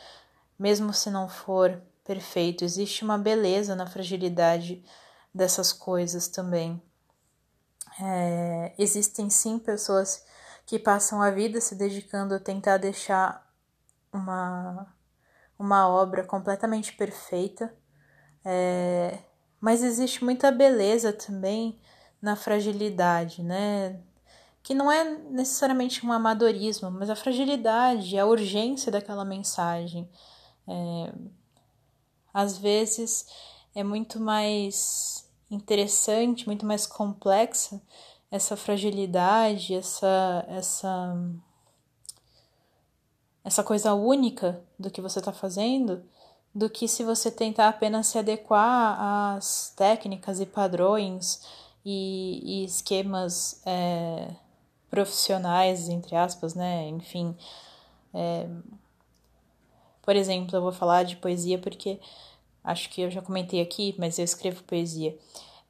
mesmo 0.57 0.93
se 0.93 1.09
não 1.09 1.27
for 1.27 1.81
perfeito. 2.05 2.63
Existe 2.63 3.03
uma 3.03 3.17
beleza 3.17 3.75
na 3.75 3.85
fragilidade 3.85 4.81
dessas 5.33 5.71
coisas 5.71 6.27
também. 6.27 6.81
É, 8.01 8.73
existem 8.77 9.29
sim 9.29 9.59
pessoas 9.59 10.23
que 10.65 10.79
passam 10.79 11.21
a 11.21 11.31
vida 11.31 11.59
se 11.59 11.75
dedicando 11.75 12.35
a 12.35 12.39
tentar 12.39 12.77
deixar 12.77 13.47
uma, 14.13 14.87
uma 15.57 15.87
obra 15.87 16.23
completamente 16.23 16.93
perfeita, 16.93 17.73
é, 18.45 19.19
mas 19.59 19.83
existe 19.83 20.23
muita 20.23 20.51
beleza 20.51 21.11
também 21.11 21.79
na 22.21 22.35
fragilidade, 22.35 23.43
né? 23.43 23.99
Que 24.63 24.73
não 24.73 24.91
é 24.91 25.03
necessariamente 25.03 26.05
um 26.05 26.11
amadorismo, 26.11 26.91
mas 26.91 27.09
a 27.09 27.15
fragilidade, 27.15 28.17
a 28.17 28.25
urgência 28.25 28.91
daquela 28.91 29.25
mensagem. 29.25 30.09
É, 30.67 31.13
às 32.33 32.57
vezes 32.57 33.25
é 33.75 33.83
muito 33.83 34.19
mais 34.19 35.27
interessante, 35.49 36.45
muito 36.45 36.65
mais 36.65 36.85
complexa 36.85 37.81
essa 38.31 38.55
fragilidade, 38.55 39.73
essa 39.73 40.45
essa 40.47 41.15
essa 43.43 43.63
coisa 43.63 43.93
única 43.93 44.61
do 44.77 44.91
que 44.91 45.01
você 45.01 45.19
está 45.19 45.31
fazendo, 45.31 46.03
do 46.53 46.69
que 46.69 46.87
se 46.87 47.03
você 47.03 47.31
tentar 47.31 47.69
apenas 47.69 48.07
se 48.07 48.17
adequar 48.17 48.97
às 49.35 49.73
técnicas 49.75 50.39
e 50.39 50.45
padrões 50.45 51.41
e, 51.83 52.61
e 52.61 52.65
esquemas 52.65 53.61
é, 53.65 54.29
profissionais, 54.89 55.89
entre 55.89 56.15
aspas, 56.15 56.53
né? 56.53 56.87
Enfim, 56.89 57.35
é, 58.13 58.47
por 60.01 60.15
exemplo, 60.15 60.55
eu 60.55 60.61
vou 60.61 60.71
falar 60.71 61.03
de 61.03 61.15
poesia 61.15 61.57
porque 61.57 61.99
acho 62.63 62.89
que 62.89 63.01
eu 63.01 63.11
já 63.11 63.21
comentei 63.21 63.61
aqui, 63.61 63.95
mas 63.97 64.17
eu 64.19 64.25
escrevo 64.25 64.63
poesia. 64.63 65.17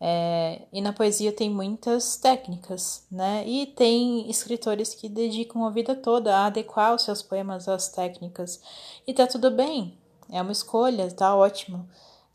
É, 0.02 0.62
e 0.72 0.82
na 0.82 0.94
poesia 0.94 1.32
tem 1.32 1.50
muitas 1.50 2.16
técnicas, 2.16 3.06
né? 3.12 3.44
E 3.46 3.66
tem 3.66 4.30
escritores 4.30 4.96
que 4.96 5.10
dedicam 5.10 5.66
a 5.66 5.70
vida 5.70 5.94
toda 5.94 6.36
a 6.36 6.46
adequar 6.46 6.96
os 6.96 7.04
seus 7.04 7.22
poemas 7.22 7.68
às 7.68 7.90
técnicas. 7.90 8.62
E 9.06 9.14
tá 9.14 9.28
tudo 9.28 9.52
bem, 9.52 9.98
é 10.32 10.42
uma 10.42 10.54
escolha, 10.54 11.12
tá 11.12 11.36
ótimo. 11.36 11.88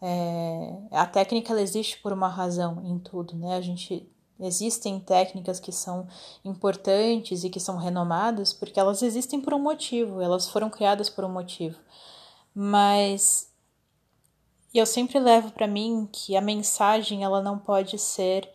É, 0.02 0.76
a 0.90 1.06
técnica 1.06 1.52
ela 1.52 1.62
existe 1.62 1.98
por 2.02 2.12
uma 2.12 2.28
razão 2.28 2.82
em 2.84 2.98
tudo, 2.98 3.34
né? 3.34 3.56
A 3.56 3.60
gente 3.62 4.06
existem 4.38 5.00
técnicas 5.00 5.58
que 5.60 5.72
são 5.72 6.06
importantes 6.44 7.44
e 7.44 7.50
que 7.50 7.60
são 7.60 7.76
renomadas 7.78 8.52
porque 8.52 8.78
elas 8.78 9.02
existem 9.02 9.40
por 9.40 9.54
um 9.54 9.58
motivo, 9.58 10.20
elas 10.20 10.48
foram 10.48 10.68
criadas 10.68 11.08
por 11.08 11.24
um 11.24 11.30
motivo. 11.32 11.78
Mas 12.54 13.53
eu 14.78 14.86
sempre 14.86 15.18
levo 15.18 15.52
para 15.52 15.66
mim 15.66 16.08
que 16.10 16.36
a 16.36 16.40
mensagem 16.40 17.22
ela 17.22 17.40
não 17.40 17.58
pode 17.58 17.98
ser 17.98 18.48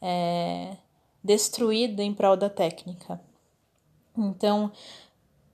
é, 0.00 0.76
destruída 1.22 2.02
em 2.02 2.14
prol 2.14 2.36
da 2.36 2.48
técnica. 2.48 3.20
Então, 4.16 4.70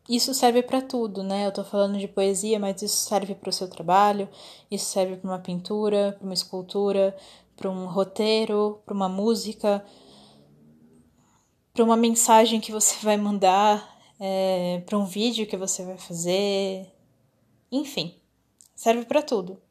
isso 0.09 0.35
serve 0.35 0.62
para 0.62 0.83
tudo, 0.83 1.23
né? 1.23 1.47
Eu 1.47 1.52
tô 1.52 1.64
falando 1.64 1.99
de 1.99 2.09
poesia, 2.09 2.59
mas 2.59 2.83
isso 2.83 2.97
serve 2.97 3.35
para 3.35 3.49
o 3.49 3.52
seu 3.52 3.69
trabalho, 3.69 4.28
isso 4.71 4.87
serve 4.87 5.16
para 5.16 5.31
uma 5.31 5.38
pintura, 5.38 6.12
para 6.19 6.25
uma 6.25 6.35
escultura, 6.35 7.16
para 7.57 7.71
um 7.71 7.87
roteiro, 7.87 8.83
para 8.85 8.95
uma 8.95 9.09
música, 9.09 9.85
para 11.73 11.85
uma 11.85 11.97
mensagem 11.97 12.61
que 12.61 12.73
você 12.73 12.97
vai 13.04 13.16
mandar, 13.16 13.99
é, 14.19 14.83
para 14.85 14.99
um 14.99 15.04
vídeo 15.04 15.47
que 15.47 15.57
você 15.57 15.85
vai 15.85 15.97
fazer, 15.97 16.92
enfim, 17.71 18.16
serve 18.75 19.04
para 19.04 19.23
tudo. 19.23 19.62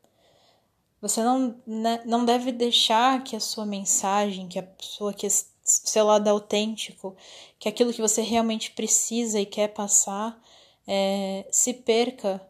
Você 1.01 1.23
não, 1.23 1.59
né, 1.65 2.01
não 2.05 2.23
deve 2.23 2.51
deixar 2.51 3.23
que 3.23 3.35
a 3.35 3.39
sua 3.39 3.65
mensagem, 3.65 4.47
que 4.47 4.59
a 4.59 4.67
sua 4.79 5.13
que 5.13 5.27
seu 5.63 6.05
lado 6.05 6.27
autêntico, 6.27 7.15
que 7.59 7.67
aquilo 7.67 7.93
que 7.93 8.01
você 8.01 8.21
realmente 8.21 8.71
precisa 8.71 9.39
e 9.39 9.45
quer 9.45 9.69
passar 9.69 10.39
é, 10.87 11.47
se 11.51 11.73
perca 11.73 12.41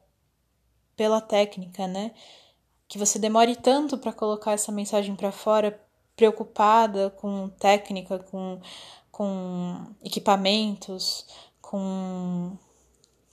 pela 0.95 1.21
técnica, 1.21 1.87
né? 1.87 2.11
Que 2.87 2.97
você 2.97 3.17
demore 3.17 3.55
tanto 3.55 3.97
para 3.97 4.13
colocar 4.13 4.53
essa 4.53 4.71
mensagem 4.71 5.15
para 5.15 5.31
fora, 5.31 5.79
preocupada 6.15 7.09
com 7.09 7.49
técnica, 7.49 8.19
com, 8.19 8.59
com 9.11 9.85
equipamentos, 10.03 11.25
com, 11.61 12.57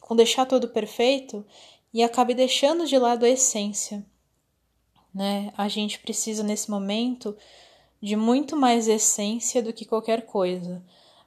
com 0.00 0.16
deixar 0.16 0.46
tudo 0.46 0.68
perfeito 0.68 1.44
e 1.92 2.02
acabe 2.02 2.34
deixando 2.34 2.86
de 2.86 2.98
lado 2.98 3.24
a 3.24 3.28
essência, 3.28 4.04
né? 5.18 5.52
A 5.58 5.66
gente 5.66 5.98
precisa 5.98 6.44
nesse 6.44 6.70
momento 6.70 7.36
de 8.00 8.14
muito 8.14 8.56
mais 8.56 8.86
essência 8.86 9.60
do 9.60 9.72
que 9.72 9.84
qualquer 9.84 10.24
coisa. 10.24 10.80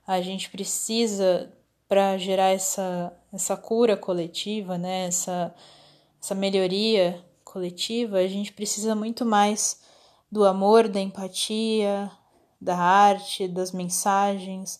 A 0.07 0.21
gente 0.21 0.49
precisa 0.49 1.51
para 1.89 2.17
gerar 2.17 2.51
essa 2.51 3.13
essa 3.33 3.57
cura 3.57 3.97
coletiva, 3.97 4.77
né? 4.77 5.07
Essa 5.07 5.53
essa 6.21 6.33
melhoria 6.33 7.21
coletiva, 7.43 8.19
a 8.19 8.27
gente 8.27 8.53
precisa 8.53 8.95
muito 8.95 9.25
mais 9.25 9.81
do 10.31 10.45
amor, 10.45 10.87
da 10.87 11.01
empatia, 11.01 12.09
da 12.61 12.77
arte, 12.77 13.45
das 13.45 13.73
mensagens, 13.73 14.79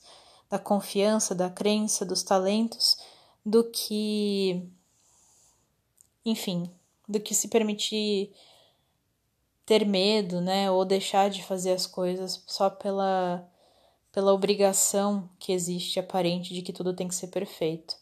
da 0.49 0.57
confiança, 0.57 1.35
da 1.35 1.49
crença, 1.49 2.05
dos 2.05 2.23
talentos, 2.23 2.97
do 3.45 3.61
que 3.65 4.69
enfim, 6.23 6.71
do 7.09 7.19
que 7.19 7.35
se 7.35 7.49
permitir 7.49 8.31
ter 9.65 9.85
medo, 9.85 10.41
né, 10.41 10.69
ou 10.71 10.85
deixar 10.85 11.29
de 11.29 11.43
fazer 11.43 11.71
as 11.73 11.87
coisas 11.87 12.43
só 12.47 12.69
pela 12.69 13.47
pela 14.11 14.33
obrigação 14.33 15.29
que 15.39 15.53
existe 15.53 15.99
aparente 15.99 16.53
de 16.53 16.61
que 16.61 16.73
tudo 16.73 16.93
tem 16.93 17.07
que 17.07 17.15
ser 17.15 17.27
perfeito. 17.27 17.95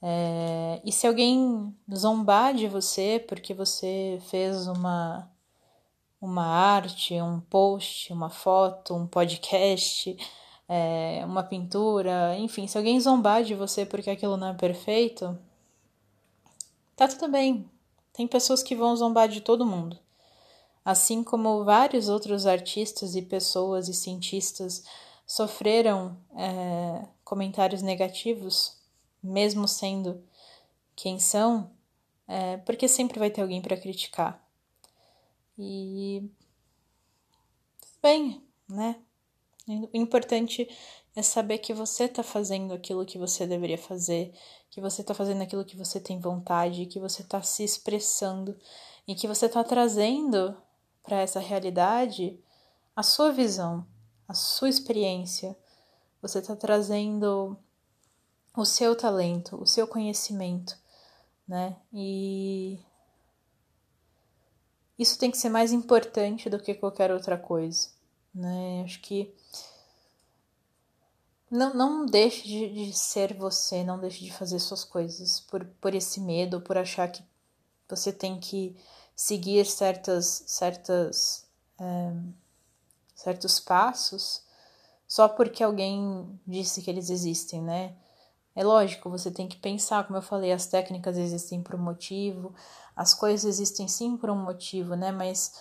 É, 0.00 0.80
e 0.84 0.92
se 0.92 1.06
alguém 1.08 1.74
zombar 1.92 2.54
de 2.54 2.68
você 2.68 3.24
porque 3.28 3.52
você 3.54 4.20
fez 4.30 4.68
uma 4.68 5.28
uma 6.20 6.44
arte, 6.46 7.14
um 7.20 7.40
post, 7.40 8.12
uma 8.12 8.30
foto, 8.30 8.94
um 8.94 9.06
podcast, 9.06 10.16
é, 10.68 11.22
uma 11.24 11.42
pintura, 11.44 12.36
enfim, 12.38 12.66
se 12.66 12.78
alguém 12.78 13.00
zombar 13.00 13.44
de 13.44 13.54
você 13.54 13.86
porque 13.86 14.10
aquilo 14.10 14.36
não 14.36 14.48
é 14.48 14.54
perfeito, 14.54 15.36
tá 16.96 17.08
tudo 17.08 17.28
bem. 17.28 17.68
Tem 18.12 18.26
pessoas 18.26 18.62
que 18.62 18.74
vão 18.76 18.96
zombar 18.96 19.28
de 19.28 19.40
todo 19.40 19.66
mundo 19.66 19.98
assim 20.88 21.22
como 21.22 21.66
vários 21.66 22.08
outros 22.08 22.46
artistas 22.46 23.14
e 23.14 23.20
pessoas 23.20 23.90
e 23.90 23.92
cientistas 23.92 24.84
sofreram 25.26 26.16
é, 26.34 27.06
comentários 27.22 27.82
negativos, 27.82 28.74
mesmo 29.22 29.68
sendo 29.68 30.24
quem 30.96 31.18
são, 31.18 31.70
é, 32.26 32.56
porque 32.56 32.88
sempre 32.88 33.18
vai 33.18 33.28
ter 33.28 33.42
alguém 33.42 33.60
para 33.60 33.76
criticar. 33.76 34.42
E 35.58 36.26
bem, 38.02 38.42
né? 38.66 38.96
O 39.68 39.90
importante 39.92 40.66
é 41.14 41.20
saber 41.20 41.58
que 41.58 41.74
você 41.74 42.04
está 42.04 42.22
fazendo 42.22 42.72
aquilo 42.72 43.04
que 43.04 43.18
você 43.18 43.46
deveria 43.46 43.76
fazer, 43.76 44.32
que 44.70 44.80
você 44.80 45.02
está 45.02 45.12
fazendo 45.12 45.42
aquilo 45.42 45.66
que 45.66 45.76
você 45.76 46.00
tem 46.00 46.18
vontade, 46.18 46.86
que 46.86 46.98
você 46.98 47.20
está 47.20 47.42
se 47.42 47.62
expressando 47.62 48.56
e 49.06 49.14
que 49.14 49.28
você 49.28 49.44
está 49.44 49.62
trazendo 49.62 50.56
para 51.08 51.22
essa 51.22 51.40
realidade 51.40 52.38
a 52.94 53.02
sua 53.02 53.32
visão, 53.32 53.86
a 54.28 54.34
sua 54.34 54.68
experiência. 54.68 55.56
Você 56.20 56.38
está 56.38 56.54
trazendo 56.54 57.56
o 58.54 58.64
seu 58.66 58.94
talento, 58.94 59.56
o 59.56 59.66
seu 59.66 59.88
conhecimento, 59.88 60.76
né? 61.46 61.76
E 61.92 62.78
isso 64.98 65.18
tem 65.18 65.30
que 65.30 65.38
ser 65.38 65.48
mais 65.48 65.72
importante 65.72 66.50
do 66.50 66.60
que 66.60 66.74
qualquer 66.74 67.10
outra 67.10 67.38
coisa, 67.38 67.88
né? 68.34 68.82
Acho 68.84 69.00
que 69.00 69.34
não, 71.50 71.72
não 71.72 72.04
deixe 72.04 72.46
de, 72.46 72.68
de 72.68 72.92
ser 72.92 73.32
você, 73.32 73.82
não 73.82 73.98
deixe 73.98 74.24
de 74.24 74.32
fazer 74.32 74.58
suas 74.58 74.84
coisas 74.84 75.40
por, 75.40 75.64
por 75.80 75.94
esse 75.94 76.20
medo, 76.20 76.60
por 76.60 76.76
achar 76.76 77.10
que 77.10 77.22
você 77.88 78.12
tem 78.12 78.38
que 78.38 78.76
seguir 79.18 79.66
certas, 79.66 80.44
certas, 80.46 81.44
é, 81.76 82.12
certos 83.16 83.58
passos 83.58 84.44
só 85.08 85.28
porque 85.28 85.64
alguém 85.64 86.40
disse 86.46 86.80
que 86.80 86.88
eles 86.88 87.10
existem, 87.10 87.60
né? 87.60 87.96
É 88.54 88.62
lógico, 88.62 89.10
você 89.10 89.28
tem 89.28 89.48
que 89.48 89.56
pensar, 89.56 90.06
como 90.06 90.18
eu 90.18 90.22
falei, 90.22 90.52
as 90.52 90.66
técnicas 90.66 91.18
existem 91.18 91.60
por 91.60 91.74
um 91.74 91.82
motivo, 91.82 92.54
as 92.94 93.12
coisas 93.12 93.44
existem 93.44 93.88
sim 93.88 94.16
por 94.16 94.30
um 94.30 94.36
motivo, 94.36 94.94
né? 94.94 95.10
Mas 95.10 95.52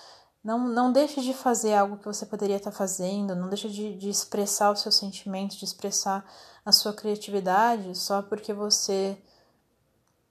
não, 0.44 0.68
não 0.68 0.92
deixe 0.92 1.20
de 1.22 1.34
fazer 1.34 1.74
algo 1.74 1.98
que 1.98 2.06
você 2.06 2.28
poderia 2.28 2.58
estar 2.58 2.72
fazendo, 2.72 3.36
não 3.36 3.50
deixe 3.50 3.70
de, 3.70 3.96
de 3.98 4.10
expressar 4.10 4.72
os 4.72 4.82
seus 4.82 4.96
sentimentos, 4.96 5.58
de 5.58 5.66
expressar 5.66 6.24
a 6.64 6.72
sua 6.72 6.94
criatividade 6.94 7.98
só 7.98 8.22
porque 8.22 8.54
você 8.54 9.18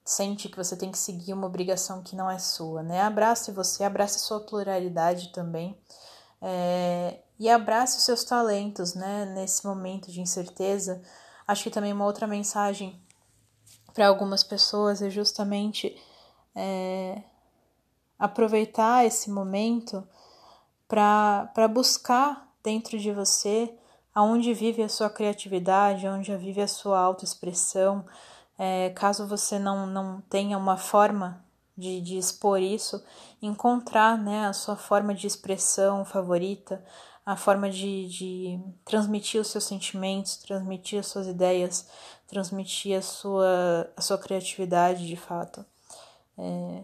sente 0.06 0.48
que 0.48 0.56
você 0.56 0.76
tem 0.76 0.92
que 0.92 0.98
seguir 0.98 1.32
uma 1.32 1.48
obrigação 1.48 2.00
que 2.00 2.14
não 2.14 2.30
é 2.30 2.38
sua, 2.38 2.80
né? 2.80 3.02
Abrace 3.02 3.50
você, 3.50 3.82
abrace 3.82 4.20
sua 4.20 4.38
pluralidade 4.38 5.32
também. 5.32 5.76
É, 6.40 7.18
e 7.38 7.50
abrace 7.50 7.98
os 7.98 8.04
seus 8.04 8.22
talentos, 8.22 8.94
né? 8.94 9.26
Nesse 9.34 9.66
momento 9.66 10.10
de 10.10 10.20
incerteza. 10.20 11.02
Acho 11.46 11.64
que 11.64 11.70
também 11.70 11.92
uma 11.92 12.04
outra 12.04 12.26
mensagem 12.26 13.02
para 13.92 14.06
algumas 14.06 14.44
pessoas 14.44 15.02
é 15.02 15.10
justamente 15.10 16.00
é, 16.54 17.20
aproveitar 18.16 19.04
esse 19.04 19.28
momento 19.28 20.06
para 20.86 21.68
buscar 21.68 22.48
dentro 22.62 22.96
de 22.96 23.10
você 23.12 23.74
aonde 24.14 24.54
vive 24.54 24.82
a 24.82 24.88
sua 24.88 25.10
criatividade, 25.10 26.06
onde 26.06 26.34
vive 26.36 26.62
a 26.62 26.68
sua 26.68 26.98
autoexpressão, 26.98 28.04
é, 28.58 28.90
caso 28.90 29.26
você 29.26 29.58
não, 29.58 29.86
não 29.86 30.20
tenha 30.22 30.56
uma 30.56 30.76
forma 30.76 31.44
de, 31.76 32.00
de 32.00 32.16
expor 32.16 32.60
isso, 32.60 33.02
encontrar 33.40 34.16
né, 34.16 34.46
a 34.46 34.52
sua 34.52 34.76
forma 34.76 35.14
de 35.14 35.26
expressão 35.26 36.04
favorita, 36.04 36.82
a 37.24 37.36
forma 37.36 37.68
de, 37.68 38.06
de 38.08 38.60
transmitir 38.84 39.40
os 39.40 39.48
seus 39.48 39.64
sentimentos, 39.64 40.36
transmitir 40.36 41.00
as 41.00 41.06
suas 41.06 41.26
ideias, 41.26 41.86
transmitir 42.26 42.96
a 42.96 43.02
sua, 43.02 43.90
a 43.96 44.00
sua 44.00 44.16
criatividade 44.16 45.06
de 45.06 45.16
fato. 45.16 45.64
É, 46.38 46.82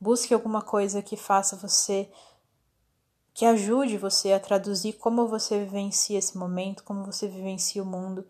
busque 0.00 0.34
alguma 0.34 0.60
coisa 0.60 1.00
que 1.00 1.16
faça 1.16 1.56
você, 1.56 2.10
que 3.32 3.44
ajude 3.44 3.96
você 3.96 4.32
a 4.32 4.40
traduzir 4.40 4.94
como 4.94 5.28
você 5.28 5.58
vivencia 5.60 6.18
esse 6.18 6.36
momento, 6.36 6.82
como 6.82 7.04
você 7.04 7.28
vivencia 7.28 7.82
o 7.82 7.86
mundo 7.86 8.26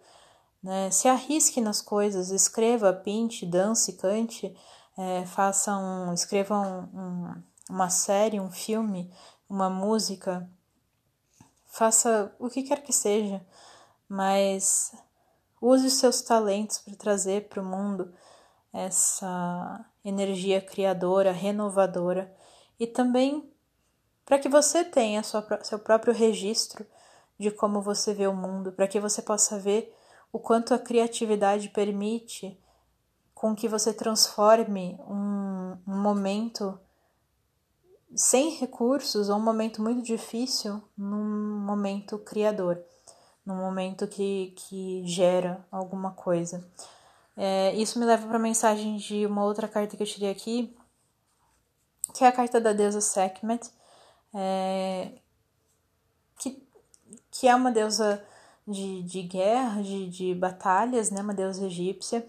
né? 0.66 0.90
Se 0.90 1.07
arrisque 1.07 1.61
nas 1.61 1.81
coisas, 1.81 2.31
escreva, 2.31 2.92
pinte, 2.92 3.46
dance, 3.46 3.92
cante, 3.92 4.52
é, 4.98 5.24
faça 5.24 5.76
um, 5.76 6.12
escreva 6.12 6.59
um, 6.59 6.98
um, 7.00 7.42
uma 7.70 7.88
série, 7.88 8.40
um 8.40 8.50
filme, 8.50 9.09
uma 9.48 9.70
música, 9.70 10.50
faça 11.66 12.35
o 12.40 12.50
que 12.50 12.64
quer 12.64 12.83
que 12.83 12.92
seja, 12.92 13.46
mas 14.09 14.92
use 15.61 15.87
os 15.87 15.92
seus 15.92 16.20
talentos 16.20 16.79
para 16.79 16.96
trazer 16.96 17.48
para 17.48 17.62
o 17.62 17.64
mundo 17.64 18.12
essa 18.72 19.87
energia 20.05 20.61
criadora, 20.61 21.31
renovadora 21.31 22.35
e 22.76 22.88
também 22.88 23.48
para 24.24 24.40
que 24.40 24.48
você 24.48 24.85
tenha 24.85 25.22
sua, 25.22 25.46
seu 25.62 25.79
próprio 25.79 26.12
registro 26.12 26.85
de 27.38 27.52
como 27.52 27.81
você 27.81 28.12
vê 28.12 28.26
o 28.26 28.35
mundo, 28.35 28.72
para 28.72 28.88
que 28.88 28.98
você 28.98 29.22
possa 29.22 29.61
ver 29.61 29.95
o 30.37 30.38
quanto 30.38 30.75
a 30.75 30.79
criatividade 30.79 31.70
permite 31.70 32.61
com 33.35 33.57
que 33.57 33.66
você 33.66 33.90
transforme 33.90 34.94
um, 35.09 35.79
um 35.88 35.99
momento 35.99 36.79
sem 38.14 38.51
recursos 38.59 39.31
ou 39.31 39.37
um 39.37 39.42
momento 39.42 39.81
muito 39.81 40.03
difícil 40.03 40.83
num 40.94 41.59
momento 41.61 42.18
criador, 42.18 42.79
num 43.46 43.57
momento 43.57 44.07
que, 44.07 44.53
que 44.59 45.07
gera 45.07 45.64
alguma 45.72 46.11
coisa. 46.11 46.62
É, 47.35 47.75
isso 47.75 47.99
me 47.99 48.05
leva 48.05 48.27
para 48.27 48.37
a 48.37 48.38
mensagem 48.38 48.99
de 48.99 49.25
uma 49.25 49.42
outra 49.42 49.66
carta 49.66 49.96
que 49.96 50.03
eu 50.03 50.07
tirei 50.07 50.31
aqui, 50.31 50.77
que 52.14 52.25
é 52.25 52.29
a 52.29 52.33
carta 52.33 52.61
da 52.61 52.75
deusa 52.75 53.01
Sekhmet, 53.01 53.70
é, 54.35 55.12
que, 56.38 56.62
que 57.31 57.49
é 57.49 57.55
uma 57.55 57.72
deusa 57.72 58.22
de, 58.66 59.02
de 59.02 59.22
guerra, 59.22 59.83
de, 59.83 60.09
de 60.09 60.35
batalhas, 60.35 61.11
né, 61.11 61.22
uma 61.22 61.35
deusa 61.35 61.66
egípcia, 61.66 62.26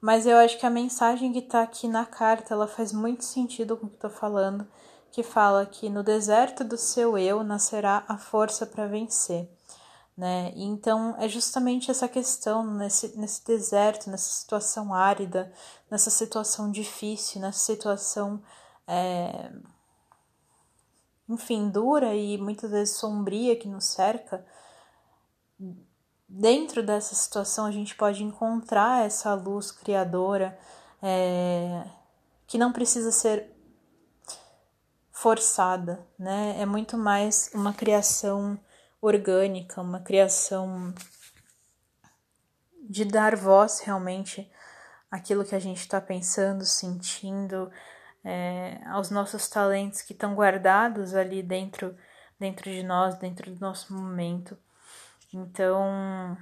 mas 0.00 0.26
eu 0.26 0.36
acho 0.36 0.58
que 0.58 0.66
a 0.66 0.70
mensagem 0.70 1.32
que 1.32 1.38
está 1.38 1.62
aqui 1.62 1.88
na 1.88 2.04
carta 2.04 2.54
ela 2.54 2.66
faz 2.66 2.92
muito 2.92 3.24
sentido 3.24 3.76
com 3.76 3.86
o 3.86 3.88
que 3.88 3.96
estou 3.96 4.10
falando, 4.10 4.66
que 5.10 5.22
fala 5.22 5.64
que 5.64 5.88
no 5.88 6.02
deserto 6.02 6.64
do 6.64 6.76
seu 6.76 7.16
eu 7.16 7.42
nascerá 7.44 8.04
a 8.08 8.18
força 8.18 8.66
para 8.66 8.86
vencer. 8.86 9.48
Né? 10.16 10.52
Então 10.54 11.16
é 11.18 11.28
justamente 11.28 11.90
essa 11.90 12.06
questão 12.06 12.64
nesse, 12.64 13.18
nesse 13.18 13.44
deserto, 13.44 14.10
nessa 14.10 14.32
situação 14.32 14.94
árida, 14.94 15.52
nessa 15.90 16.10
situação 16.10 16.70
difícil, 16.70 17.40
nessa 17.40 17.58
situação, 17.58 18.42
é, 18.86 19.50
enfim, 21.28 21.68
dura 21.68 22.14
e 22.14 22.38
muitas 22.38 22.70
vezes 22.70 22.96
sombria 22.96 23.56
que 23.56 23.68
nos 23.68 23.86
cerca. 23.86 24.44
Dentro 26.28 26.82
dessa 26.82 27.14
situação 27.14 27.66
a 27.66 27.70
gente 27.70 27.94
pode 27.94 28.22
encontrar 28.22 29.04
essa 29.04 29.34
luz 29.34 29.70
criadora 29.70 30.58
é, 31.02 31.84
que 32.46 32.58
não 32.58 32.72
precisa 32.72 33.12
ser 33.12 33.52
forçada, 35.12 36.06
né? 36.18 36.56
É 36.60 36.66
muito 36.66 36.98
mais 36.98 37.50
uma 37.54 37.72
criação 37.72 38.58
orgânica, 39.00 39.80
uma 39.80 40.00
criação 40.00 40.92
de 42.82 43.04
dar 43.04 43.36
voz 43.36 43.80
realmente 43.80 44.50
àquilo 45.10 45.44
que 45.44 45.54
a 45.54 45.58
gente 45.58 45.78
está 45.78 46.00
pensando, 46.00 46.64
sentindo, 46.64 47.70
é, 48.24 48.80
aos 48.86 49.10
nossos 49.10 49.48
talentos 49.48 50.02
que 50.02 50.12
estão 50.12 50.34
guardados 50.34 51.14
ali 51.14 51.42
dentro, 51.42 51.96
dentro 52.38 52.70
de 52.70 52.82
nós, 52.82 53.16
dentro 53.16 53.54
do 53.54 53.60
nosso 53.60 53.94
momento. 53.94 54.58
Então, 55.34 56.36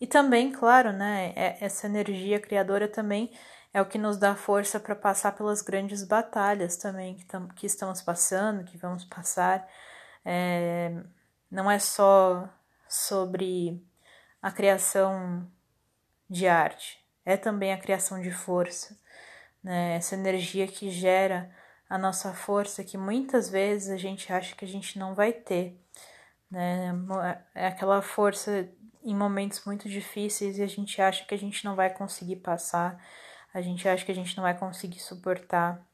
e 0.00 0.06
também, 0.06 0.50
claro, 0.50 0.92
né? 0.92 1.32
É, 1.36 1.64
essa 1.64 1.86
energia 1.86 2.40
criadora 2.40 2.88
também 2.88 3.32
é 3.72 3.80
o 3.80 3.86
que 3.86 3.98
nos 3.98 4.18
dá 4.18 4.34
força 4.34 4.80
para 4.80 4.96
passar 4.96 5.32
pelas 5.32 5.62
grandes 5.62 6.04
batalhas 6.04 6.76
também 6.76 7.14
que, 7.14 7.24
tam, 7.24 7.48
que 7.48 7.66
estamos 7.66 8.02
passando, 8.02 8.64
que 8.64 8.76
vamos 8.76 9.04
passar. 9.04 9.66
É, 10.24 10.92
não 11.50 11.70
é 11.70 11.78
só 11.78 12.48
sobre 12.88 13.80
a 14.42 14.50
criação 14.50 15.48
de 16.28 16.48
arte, 16.48 16.98
é 17.24 17.36
também 17.36 17.72
a 17.72 17.78
criação 17.78 18.20
de 18.20 18.30
força, 18.30 18.98
né? 19.62 19.96
essa 19.96 20.14
energia 20.14 20.66
que 20.66 20.90
gera 20.90 21.50
a 21.88 21.98
nossa 21.98 22.32
força 22.32 22.82
que 22.82 22.98
muitas 22.98 23.50
vezes 23.50 23.90
a 23.90 23.96
gente 23.96 24.32
acha 24.32 24.56
que 24.56 24.64
a 24.64 24.68
gente 24.68 24.98
não 24.98 25.14
vai 25.14 25.32
ter. 25.32 25.81
Né? 26.52 26.92
É 27.54 27.66
aquela 27.66 28.00
força 28.02 28.68
em 29.02 29.16
momentos 29.16 29.64
muito 29.64 29.88
difíceis 29.88 30.58
e 30.58 30.62
a 30.62 30.68
gente 30.68 31.02
acha 31.02 31.24
que 31.24 31.34
a 31.34 31.38
gente 31.38 31.64
não 31.64 31.74
vai 31.74 31.90
conseguir 31.90 32.36
passar 32.36 33.02
a 33.52 33.60
gente 33.60 33.86
acha 33.88 34.04
que 34.04 34.12
a 34.12 34.14
gente 34.14 34.36
não 34.36 34.42
vai 34.42 34.56
conseguir 34.56 34.98
suportar. 34.98 35.84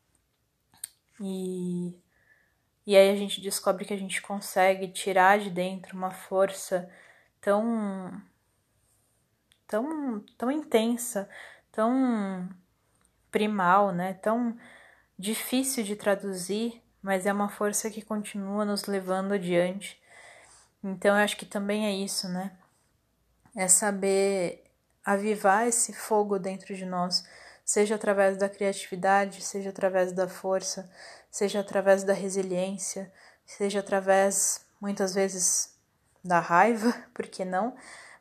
E, 1.20 2.00
e 2.86 2.96
aí 2.96 3.10
a 3.10 3.16
gente 3.16 3.40
descobre 3.40 3.84
que 3.84 3.92
a 3.92 3.98
gente 3.98 4.22
consegue 4.22 4.88
tirar 4.88 5.38
de 5.38 5.50
dentro 5.50 5.96
uma 5.96 6.12
força 6.12 6.88
tão 7.40 8.22
tão 9.66 10.20
tão 10.38 10.50
intensa, 10.50 11.28
tão 11.72 12.48
primal, 13.30 13.92
né? 13.92 14.14
Tão 14.14 14.56
difícil 15.18 15.82
de 15.82 15.96
traduzir, 15.96 16.80
mas 17.02 17.26
é 17.26 17.32
uma 17.32 17.48
força 17.48 17.90
que 17.90 18.02
continua 18.02 18.64
nos 18.64 18.84
levando 18.86 19.32
adiante. 19.32 20.00
Então 20.82 21.16
eu 21.16 21.24
acho 21.24 21.36
que 21.36 21.46
também 21.46 21.86
é 21.86 21.92
isso, 21.92 22.28
né? 22.28 22.52
É 23.56 23.66
saber 23.66 24.64
avivar 25.04 25.66
esse 25.66 25.92
fogo 25.92 26.38
dentro 26.38 26.74
de 26.74 26.84
nós, 26.84 27.24
seja 27.64 27.94
através 27.94 28.36
da 28.36 28.48
criatividade, 28.48 29.42
seja 29.42 29.70
através 29.70 30.12
da 30.12 30.28
força, 30.28 30.90
seja 31.30 31.60
através 31.60 32.04
da 32.04 32.12
resiliência, 32.12 33.12
seja 33.44 33.80
através, 33.80 34.64
muitas 34.80 35.14
vezes, 35.14 35.74
da 36.24 36.40
raiva, 36.40 36.92
por 37.14 37.26
que 37.26 37.44
não? 37.44 37.74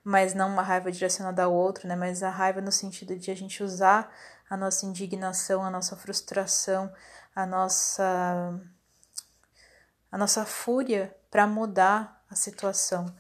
Mas 0.04 0.34
não 0.34 0.48
uma 0.50 0.64
raiva 0.64 0.92
direcionada 0.92 1.44
ao 1.44 1.54
outro, 1.54 1.88
né? 1.88 1.96
Mas 1.96 2.24
a 2.24 2.30
raiva 2.30 2.62
no 2.62 2.72
sentido 2.72 3.18
de 3.18 3.30
a 3.30 3.36
gente 3.36 3.62
usar 3.62 4.12
a 4.50 4.56
nossa 4.56 4.86
indignação, 4.86 5.64
a 5.64 5.70
nossa 5.70 5.96
frustração, 5.96 6.92
a 7.36 7.46
nossa 7.46 8.60
a 10.10 10.18
nossa 10.18 10.46
fúria 10.46 11.14
para 11.30 11.46
mudar 11.46 12.17
a 12.30 12.36
situação, 12.36 13.14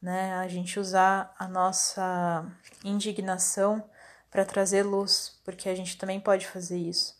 né? 0.00 0.34
A 0.34 0.48
gente 0.48 0.78
usar 0.78 1.34
a 1.38 1.48
nossa 1.48 2.46
indignação 2.84 3.88
para 4.30 4.44
trazer 4.44 4.82
luz, 4.82 5.40
porque 5.44 5.68
a 5.68 5.74
gente 5.74 5.96
também 5.96 6.20
pode 6.20 6.46
fazer 6.46 6.78
isso. 6.78 7.16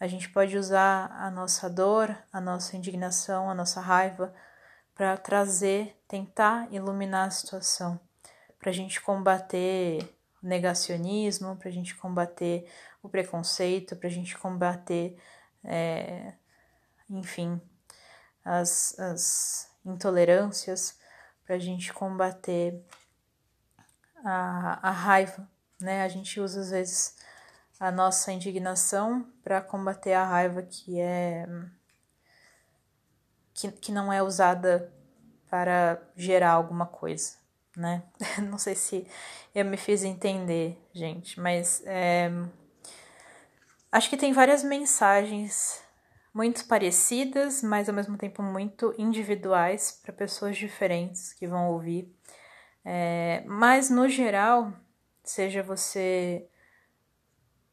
A 0.00 0.06
gente 0.06 0.28
pode 0.28 0.56
usar 0.56 1.10
a 1.12 1.30
nossa 1.30 1.68
dor, 1.68 2.16
a 2.32 2.40
nossa 2.40 2.76
indignação, 2.76 3.50
a 3.50 3.54
nossa 3.54 3.80
raiva 3.80 4.32
para 4.94 5.16
trazer, 5.16 5.96
tentar 6.08 6.72
iluminar 6.72 7.28
a 7.28 7.30
situação, 7.30 8.00
para 8.58 8.70
a 8.70 8.72
gente 8.72 9.00
combater 9.00 10.02
o 10.42 10.46
negacionismo, 10.46 11.56
para 11.56 11.68
a 11.68 11.72
gente 11.72 11.94
combater 11.94 12.68
o 13.02 13.08
preconceito, 13.08 13.96
para 13.96 14.08
a 14.08 14.12
gente 14.12 14.36
combater, 14.36 15.16
é, 15.64 16.34
enfim, 17.08 17.60
as, 18.44 18.98
as 18.98 19.67
intolerâncias, 19.90 20.98
para 21.44 21.56
a 21.56 21.58
gente 21.58 21.92
combater 21.92 22.84
a, 24.24 24.88
a 24.88 24.90
raiva 24.90 25.48
né? 25.80 26.02
A 26.02 26.08
gente 26.08 26.40
usa 26.40 26.60
às 26.60 26.70
vezes 26.70 27.16
a 27.78 27.90
nossa 27.90 28.32
indignação 28.32 29.26
para 29.42 29.60
combater 29.60 30.12
a 30.12 30.24
raiva 30.24 30.62
que 30.62 31.00
é 31.00 31.46
que, 33.54 33.70
que 33.72 33.92
não 33.92 34.12
é 34.12 34.22
usada 34.22 34.92
para 35.50 36.00
gerar 36.16 36.52
alguma 36.52 36.86
coisa, 36.86 37.36
né? 37.76 38.04
Não 38.48 38.58
sei 38.58 38.74
se 38.74 39.06
eu 39.54 39.64
me 39.64 39.76
fiz 39.76 40.04
entender, 40.04 40.80
gente, 40.92 41.40
mas 41.40 41.82
é, 41.86 42.30
acho 43.90 44.10
que 44.10 44.16
tem 44.16 44.32
várias 44.32 44.62
mensagens 44.62 45.82
muito 46.38 46.66
parecidas, 46.66 47.64
mas 47.64 47.88
ao 47.88 47.94
mesmo 47.96 48.16
tempo 48.16 48.44
muito 48.44 48.94
individuais 48.96 50.00
para 50.00 50.12
pessoas 50.12 50.56
diferentes 50.56 51.32
que 51.32 51.48
vão 51.48 51.72
ouvir. 51.72 52.14
É, 52.84 53.42
mas 53.44 53.90
no 53.90 54.08
geral, 54.08 54.72
seja 55.24 55.64
você 55.64 56.48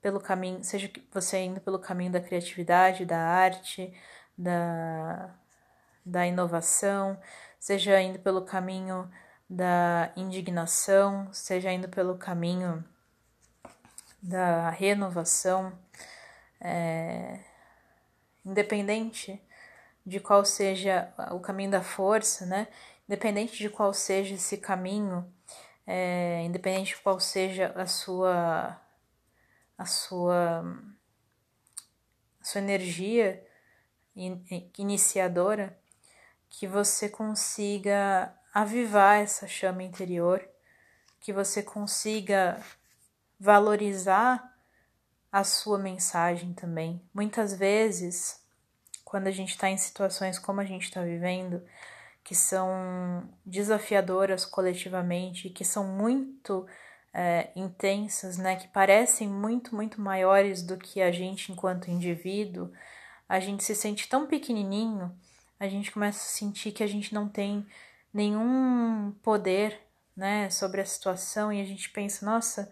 pelo 0.02 0.20
caminho, 0.20 0.64
seja 0.64 0.92
você 1.12 1.44
indo 1.44 1.62
pelo 1.62 1.78
caminho 1.78 2.12
da 2.12 2.20
criatividade, 2.20 3.06
da 3.06 3.20
arte, 3.20 3.94
da, 4.36 5.36
da 6.04 6.26
inovação, 6.26 7.20
seja 7.60 8.02
indo 8.02 8.18
pelo 8.18 8.42
caminho 8.46 9.08
da 9.48 10.12
indignação, 10.18 11.32
seja 11.32 11.72
indo 11.72 11.88
pelo 11.88 12.18
caminho 12.18 12.84
da 14.24 14.72
renovação, 14.72 15.72
é, 16.60 17.42
independente 18.46 19.42
de 20.06 20.20
qual 20.20 20.46
seja 20.46 21.12
o 21.32 21.40
caminho 21.40 21.72
da 21.72 21.82
força, 21.82 22.46
né? 22.46 22.68
Independente 23.08 23.58
de 23.58 23.70
qual 23.70 23.94
seja 23.94 24.36
esse 24.36 24.58
caminho, 24.58 25.32
é, 25.86 26.44
independente 26.44 26.96
de 26.96 27.02
qual 27.02 27.20
seja 27.20 27.72
a 27.76 27.88
sua 27.88 28.80
a 29.78 29.86
sua 29.86 30.62
a 32.40 32.46
sua 32.46 32.62
energia 32.62 33.46
in, 34.16 34.44
iniciadora, 34.78 35.78
que 36.50 36.68
você 36.68 37.10
consiga 37.10 38.34
avivar 38.54 39.18
essa 39.18 39.48
chama 39.48 39.84
interior, 39.84 40.48
que 41.20 41.34
você 41.34 41.62
consiga 41.62 42.62
valorizar 43.40 44.55
a 45.36 45.44
sua 45.44 45.78
mensagem 45.78 46.54
também. 46.54 47.02
Muitas 47.14 47.54
vezes, 47.54 48.42
quando 49.04 49.28
a 49.28 49.32
gente 49.32 49.50
está 49.50 49.70
em 49.70 49.76
situações 49.76 50.40
como 50.40 50.62
a 50.62 50.64
gente 50.64 50.84
está 50.84 51.04
vivendo, 51.04 51.62
que 52.24 52.34
são 52.34 53.28
desafiadoras 53.46 54.46
coletivamente, 54.46 55.50
que 55.50 55.66
são 55.66 55.86
muito 55.90 56.66
é, 57.14 57.50
intensas, 57.54 58.38
né, 58.38 58.56
que 58.56 58.70
parecem 58.70 59.28
muito, 59.28 59.76
muito 59.76 60.00
maiores 60.00 60.64
do 60.64 60.78
que 60.78 61.02
a 61.02 61.12
gente 61.12 61.52
enquanto 61.52 61.92
indivíduo, 61.92 62.72
a 63.28 63.38
gente 63.38 63.62
se 63.62 63.76
sente 63.76 64.08
tão 64.08 64.26
pequenininho, 64.28 65.14
a 65.60 65.68
gente 65.68 65.92
começa 65.92 66.20
a 66.20 66.32
sentir 66.32 66.72
que 66.72 66.82
a 66.82 66.88
gente 66.88 67.14
não 67.14 67.28
tem 67.28 67.68
nenhum 68.14 69.14
poder, 69.22 69.82
né, 70.16 70.50
sobre 70.50 70.80
a 70.80 70.86
situação 70.86 71.52
e 71.52 71.60
a 71.60 71.66
gente 71.66 71.90
pensa, 71.90 72.26
nossa, 72.26 72.72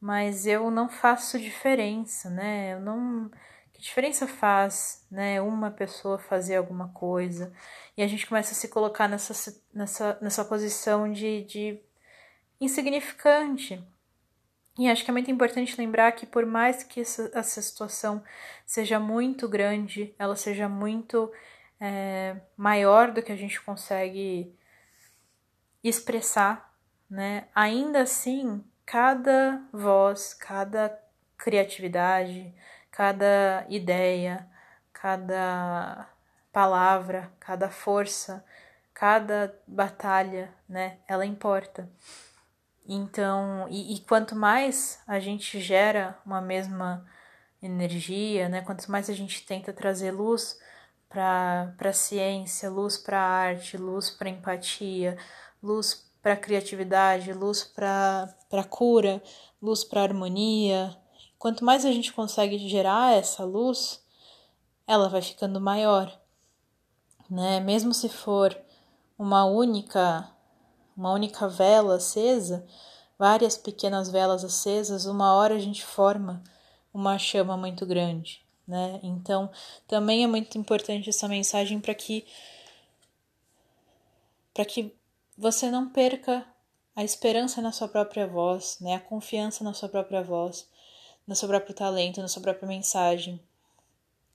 mas 0.00 0.46
eu 0.46 0.70
não 0.70 0.88
faço 0.88 1.38
diferença, 1.38 2.30
né? 2.30 2.74
Eu 2.74 2.80
não 2.80 3.30
que 3.78 3.82
diferença 3.82 4.26
faz, 4.26 5.06
né, 5.08 5.40
uma 5.40 5.70
pessoa 5.70 6.18
fazer 6.18 6.56
alguma 6.56 6.88
coisa? 6.88 7.52
E 7.96 8.02
a 8.02 8.08
gente 8.08 8.26
começa 8.26 8.50
a 8.52 8.54
se 8.56 8.66
colocar 8.68 9.06
nessa, 9.08 9.54
nessa, 9.72 10.18
nessa 10.20 10.44
posição 10.44 11.10
de, 11.12 11.44
de 11.44 11.80
insignificante. 12.60 13.80
E 14.76 14.88
acho 14.88 15.04
que 15.04 15.10
é 15.10 15.12
muito 15.12 15.30
importante 15.30 15.78
lembrar 15.78 16.10
que, 16.12 16.26
por 16.26 16.44
mais 16.44 16.82
que 16.82 17.00
essa, 17.00 17.30
essa 17.32 17.62
situação 17.62 18.22
seja 18.66 18.98
muito 18.98 19.48
grande, 19.48 20.12
ela 20.18 20.34
seja 20.34 20.68
muito 20.68 21.30
é, 21.80 22.36
maior 22.56 23.12
do 23.12 23.22
que 23.22 23.30
a 23.30 23.36
gente 23.36 23.60
consegue 23.60 24.52
expressar, 25.84 26.74
né? 27.08 27.46
Ainda 27.54 28.02
assim, 28.02 28.64
cada 28.90 29.60
voz, 29.70 30.32
cada 30.32 30.98
criatividade, 31.36 32.54
cada 32.90 33.66
ideia, 33.68 34.48
cada 34.94 36.08
palavra, 36.50 37.30
cada 37.38 37.68
força, 37.68 38.42
cada 38.94 39.54
batalha, 39.66 40.50
né? 40.66 40.96
Ela 41.06 41.26
importa. 41.26 41.86
Então, 42.86 43.66
e, 43.68 43.94
e, 43.94 44.00
quanto 44.00 44.34
mais 44.34 45.02
a 45.06 45.20
gente 45.20 45.60
gera 45.60 46.18
uma 46.24 46.40
mesma 46.40 47.06
energia, 47.62 48.48
né? 48.48 48.62
Quanto 48.62 48.90
mais 48.90 49.10
a 49.10 49.12
gente 49.12 49.44
tenta 49.44 49.70
trazer 49.70 50.12
luz 50.12 50.58
para 51.10 51.74
a 51.78 51.92
ciência, 51.92 52.70
luz 52.70 52.96
para 52.96 53.20
arte, 53.20 53.76
luz 53.76 54.08
para 54.08 54.30
empatia, 54.30 55.18
luz 55.62 56.10
para 56.22 56.36
criatividade, 56.36 57.34
luz 57.34 57.62
para 57.62 58.34
cura, 58.68 59.22
luz 59.60 59.84
para 59.84 60.02
harmonia. 60.02 60.96
Quanto 61.38 61.64
mais 61.64 61.84
a 61.84 61.92
gente 61.92 62.12
consegue 62.12 62.58
gerar 62.68 63.14
essa 63.14 63.44
luz, 63.44 64.02
ela 64.86 65.08
vai 65.08 65.22
ficando 65.22 65.60
maior, 65.60 66.18
né? 67.30 67.60
Mesmo 67.60 67.92
se 67.92 68.08
for 68.08 68.58
uma 69.18 69.44
única 69.44 70.30
uma 70.96 71.12
única 71.12 71.48
vela 71.48 71.94
acesa, 71.94 72.66
várias 73.16 73.56
pequenas 73.56 74.10
velas 74.10 74.44
acesas, 74.44 75.06
uma 75.06 75.32
hora 75.34 75.54
a 75.54 75.58
gente 75.58 75.84
forma 75.84 76.42
uma 76.92 77.16
chama 77.18 77.56
muito 77.56 77.86
grande, 77.86 78.44
né? 78.66 78.98
Então, 79.02 79.48
também 79.86 80.24
é 80.24 80.26
muito 80.26 80.58
importante 80.58 81.08
essa 81.08 81.28
mensagem 81.28 81.80
para 81.80 81.94
que 81.94 82.26
para 84.52 84.64
que 84.64 84.92
você 85.36 85.70
não 85.70 85.88
perca 85.88 86.44
a 86.98 87.04
esperança 87.04 87.62
na 87.62 87.70
sua 87.70 87.86
própria 87.86 88.26
voz, 88.26 88.76
né? 88.80 88.96
A 88.96 89.00
confiança 89.00 89.62
na 89.62 89.72
sua 89.72 89.88
própria 89.88 90.20
voz, 90.20 90.68
no 91.28 91.36
seu 91.36 91.46
próprio 91.46 91.72
talento, 91.72 92.20
na 92.20 92.26
sua 92.26 92.42
própria 92.42 92.66
mensagem, 92.66 93.40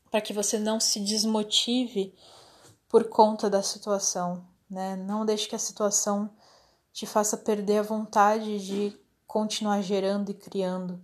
para 0.09 0.21
que 0.21 0.31
você 0.31 0.57
não 0.57 0.79
se 0.79 1.01
desmotive 1.01 2.15
por 2.87 3.09
conta 3.09 3.49
da 3.49 3.61
situação, 3.61 4.47
né? 4.69 4.95
Não 4.95 5.25
deixe 5.25 5.45
que 5.45 5.57
a 5.57 5.59
situação 5.59 6.29
te 6.93 7.05
faça 7.05 7.35
perder 7.35 7.79
a 7.79 7.83
vontade 7.83 8.65
de 8.65 8.97
continuar 9.27 9.81
gerando 9.81 10.31
e 10.31 10.33
criando. 10.33 11.03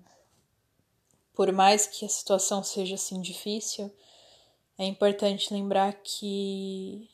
Por 1.33 1.51
mais 1.51 1.85
que 1.85 2.05
a 2.05 2.09
situação 2.09 2.63
seja 2.63 2.95
assim 2.95 3.19
difícil, 3.19 3.93
é 4.77 4.85
importante 4.85 5.53
lembrar 5.53 5.91
que 5.91 7.09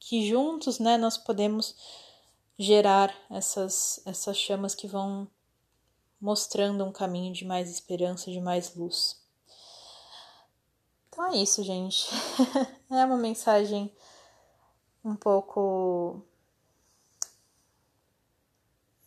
que 0.00 0.28
juntos, 0.28 0.80
né, 0.80 0.96
nós 0.96 1.16
podemos 1.16 1.76
gerar 2.58 3.14
essas 3.30 4.00
essas 4.04 4.36
chamas 4.36 4.74
que 4.74 4.88
vão 4.88 5.28
mostrando 6.20 6.84
um 6.84 6.92
caminho 6.92 7.32
de 7.32 7.44
mais 7.44 7.70
esperança, 7.70 8.30
de 8.30 8.40
mais 8.40 8.74
luz. 8.74 9.22
Então 11.08 11.26
é 11.26 11.36
isso, 11.36 11.62
gente. 11.62 12.08
é 12.90 13.04
uma 13.04 13.16
mensagem 13.16 13.94
um 15.04 15.14
pouco 15.14 16.22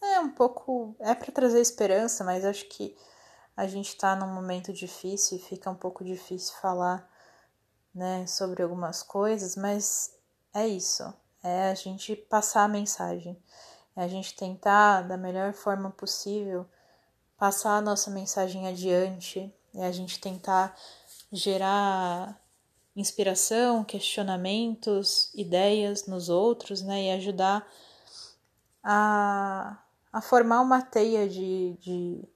é 0.02 0.20
um 0.20 0.32
pouco 0.32 0.96
é 1.00 1.14
para 1.14 1.32
trazer 1.32 1.60
esperança, 1.60 2.24
mas 2.24 2.46
acho 2.46 2.66
que 2.70 2.98
a 3.56 3.68
gente 3.68 3.90
está 3.90 4.16
num 4.16 4.34
momento 4.34 4.74
difícil 4.74 5.38
e 5.38 5.42
fica 5.42 5.70
um 5.70 5.76
pouco 5.76 6.04
difícil 6.04 6.56
falar, 6.62 7.08
né, 7.94 8.26
sobre 8.26 8.64
algumas 8.64 9.04
coisas, 9.04 9.56
mas 9.56 10.18
é 10.54 10.68
isso, 10.68 11.14
é 11.44 11.72
a 11.72 11.74
gente 11.74 12.16
passar 12.16 12.64
a 12.64 12.68
mensagem, 12.68 13.38
é 13.96 14.04
a 14.04 14.08
gente 14.08 14.36
tentar 14.36 15.02
da 15.02 15.18
melhor 15.18 15.54
forma 15.54 15.90
possível 15.90 16.66
passar 17.38 17.78
a 17.78 17.82
nossa 17.82 18.12
mensagem 18.12 18.68
adiante, 18.68 19.54
é 19.74 19.86
a 19.86 19.92
gente 19.92 20.20
tentar 20.20 20.78
gerar 21.32 22.40
inspiração, 22.96 23.84
questionamentos, 23.84 25.32
ideias 25.34 26.06
nos 26.06 26.30
outros, 26.30 26.82
né, 26.82 27.06
e 27.06 27.12
ajudar 27.12 27.68
a, 28.84 29.82
a 30.12 30.22
formar 30.22 30.62
uma 30.62 30.82
teia 30.82 31.28
de, 31.28 31.76
de, 31.80 32.30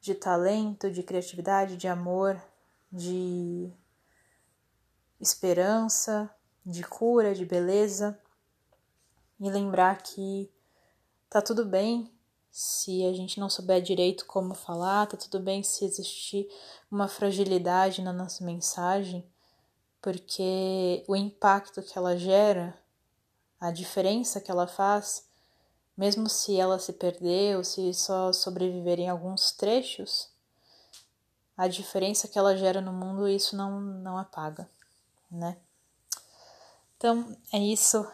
de 0.00 0.14
talento, 0.14 0.90
de 0.90 1.02
criatividade, 1.02 1.76
de 1.76 1.88
amor, 1.88 2.40
de 2.92 3.72
esperança, 5.20 6.30
de 6.64 6.84
cura, 6.84 7.34
de 7.34 7.44
beleza 7.44 8.18
e 9.40 9.50
lembrar 9.50 10.02
que 10.02 10.50
tá 11.28 11.42
tudo 11.42 11.64
bem 11.64 12.10
se 12.50 13.04
a 13.04 13.12
gente 13.12 13.40
não 13.40 13.50
souber 13.50 13.82
direito 13.82 14.24
como 14.26 14.54
falar, 14.54 15.08
tá 15.08 15.16
tudo 15.16 15.40
bem 15.40 15.62
se 15.62 15.84
existir 15.84 16.48
uma 16.90 17.08
fragilidade 17.08 18.00
na 18.00 18.12
nossa 18.12 18.44
mensagem, 18.44 19.26
porque 20.00 21.02
o 21.08 21.16
impacto 21.16 21.82
que 21.82 21.98
ela 21.98 22.16
gera, 22.16 22.78
a 23.60 23.72
diferença 23.72 24.40
que 24.40 24.50
ela 24.50 24.68
faz, 24.68 25.26
mesmo 25.96 26.28
se 26.28 26.56
ela 26.56 26.78
se 26.78 26.92
perder 26.92 27.56
ou 27.56 27.64
se 27.64 27.92
só 27.92 28.32
sobreviver 28.32 29.00
em 29.00 29.08
alguns 29.08 29.50
trechos, 29.50 30.28
a 31.56 31.68
diferença 31.68 32.28
que 32.28 32.38
ela 32.38 32.56
gera 32.56 32.80
no 32.80 32.92
mundo, 32.92 33.28
isso 33.28 33.56
não, 33.56 33.80
não 33.80 34.18
apaga, 34.18 34.68
né? 35.30 35.56
Então 36.96 37.36
é 37.52 37.58
isso. 37.58 38.06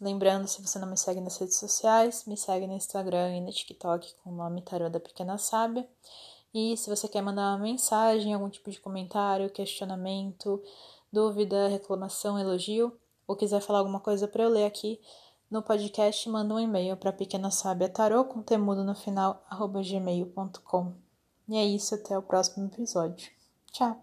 Lembrando, 0.00 0.48
se 0.48 0.60
você 0.60 0.78
não 0.78 0.88
me 0.88 0.96
segue 0.96 1.20
nas 1.20 1.36
redes 1.38 1.56
sociais, 1.56 2.24
me 2.26 2.36
segue 2.36 2.66
no 2.66 2.74
Instagram 2.74 3.36
e 3.36 3.40
no 3.40 3.52
TikTok 3.52 4.14
com 4.22 4.30
o 4.30 4.34
nome 4.34 4.62
Tarô 4.62 4.90
da 4.90 5.00
Pequena 5.00 5.38
Sábia. 5.38 5.88
E 6.52 6.76
se 6.76 6.90
você 6.90 7.08
quer 7.08 7.22
mandar 7.22 7.50
uma 7.50 7.58
mensagem, 7.58 8.34
algum 8.34 8.48
tipo 8.48 8.70
de 8.70 8.80
comentário, 8.80 9.50
questionamento, 9.50 10.62
dúvida, 11.12 11.68
reclamação, 11.68 12.38
elogio, 12.38 12.92
ou 13.26 13.36
quiser 13.36 13.60
falar 13.60 13.78
alguma 13.80 14.00
coisa 14.00 14.28
para 14.28 14.44
eu 14.44 14.50
ler 14.50 14.66
aqui 14.66 15.00
no 15.50 15.62
podcast, 15.62 16.28
manda 16.28 16.54
um 16.54 16.60
e-mail 16.60 16.96
para 16.96 17.12
pequena 17.12 17.50
sábia 17.50 17.88
tarô 17.88 18.24
com 18.24 18.42
temudo 18.42 18.82
no 18.82 18.94
final, 18.94 19.44
arroba 19.48 19.82
gmail.com. 19.82 20.92
E 21.48 21.56
é 21.56 21.64
isso, 21.64 21.94
até 21.94 22.18
o 22.18 22.22
próximo 22.22 22.66
episódio. 22.66 23.30
Tchau! 23.70 23.96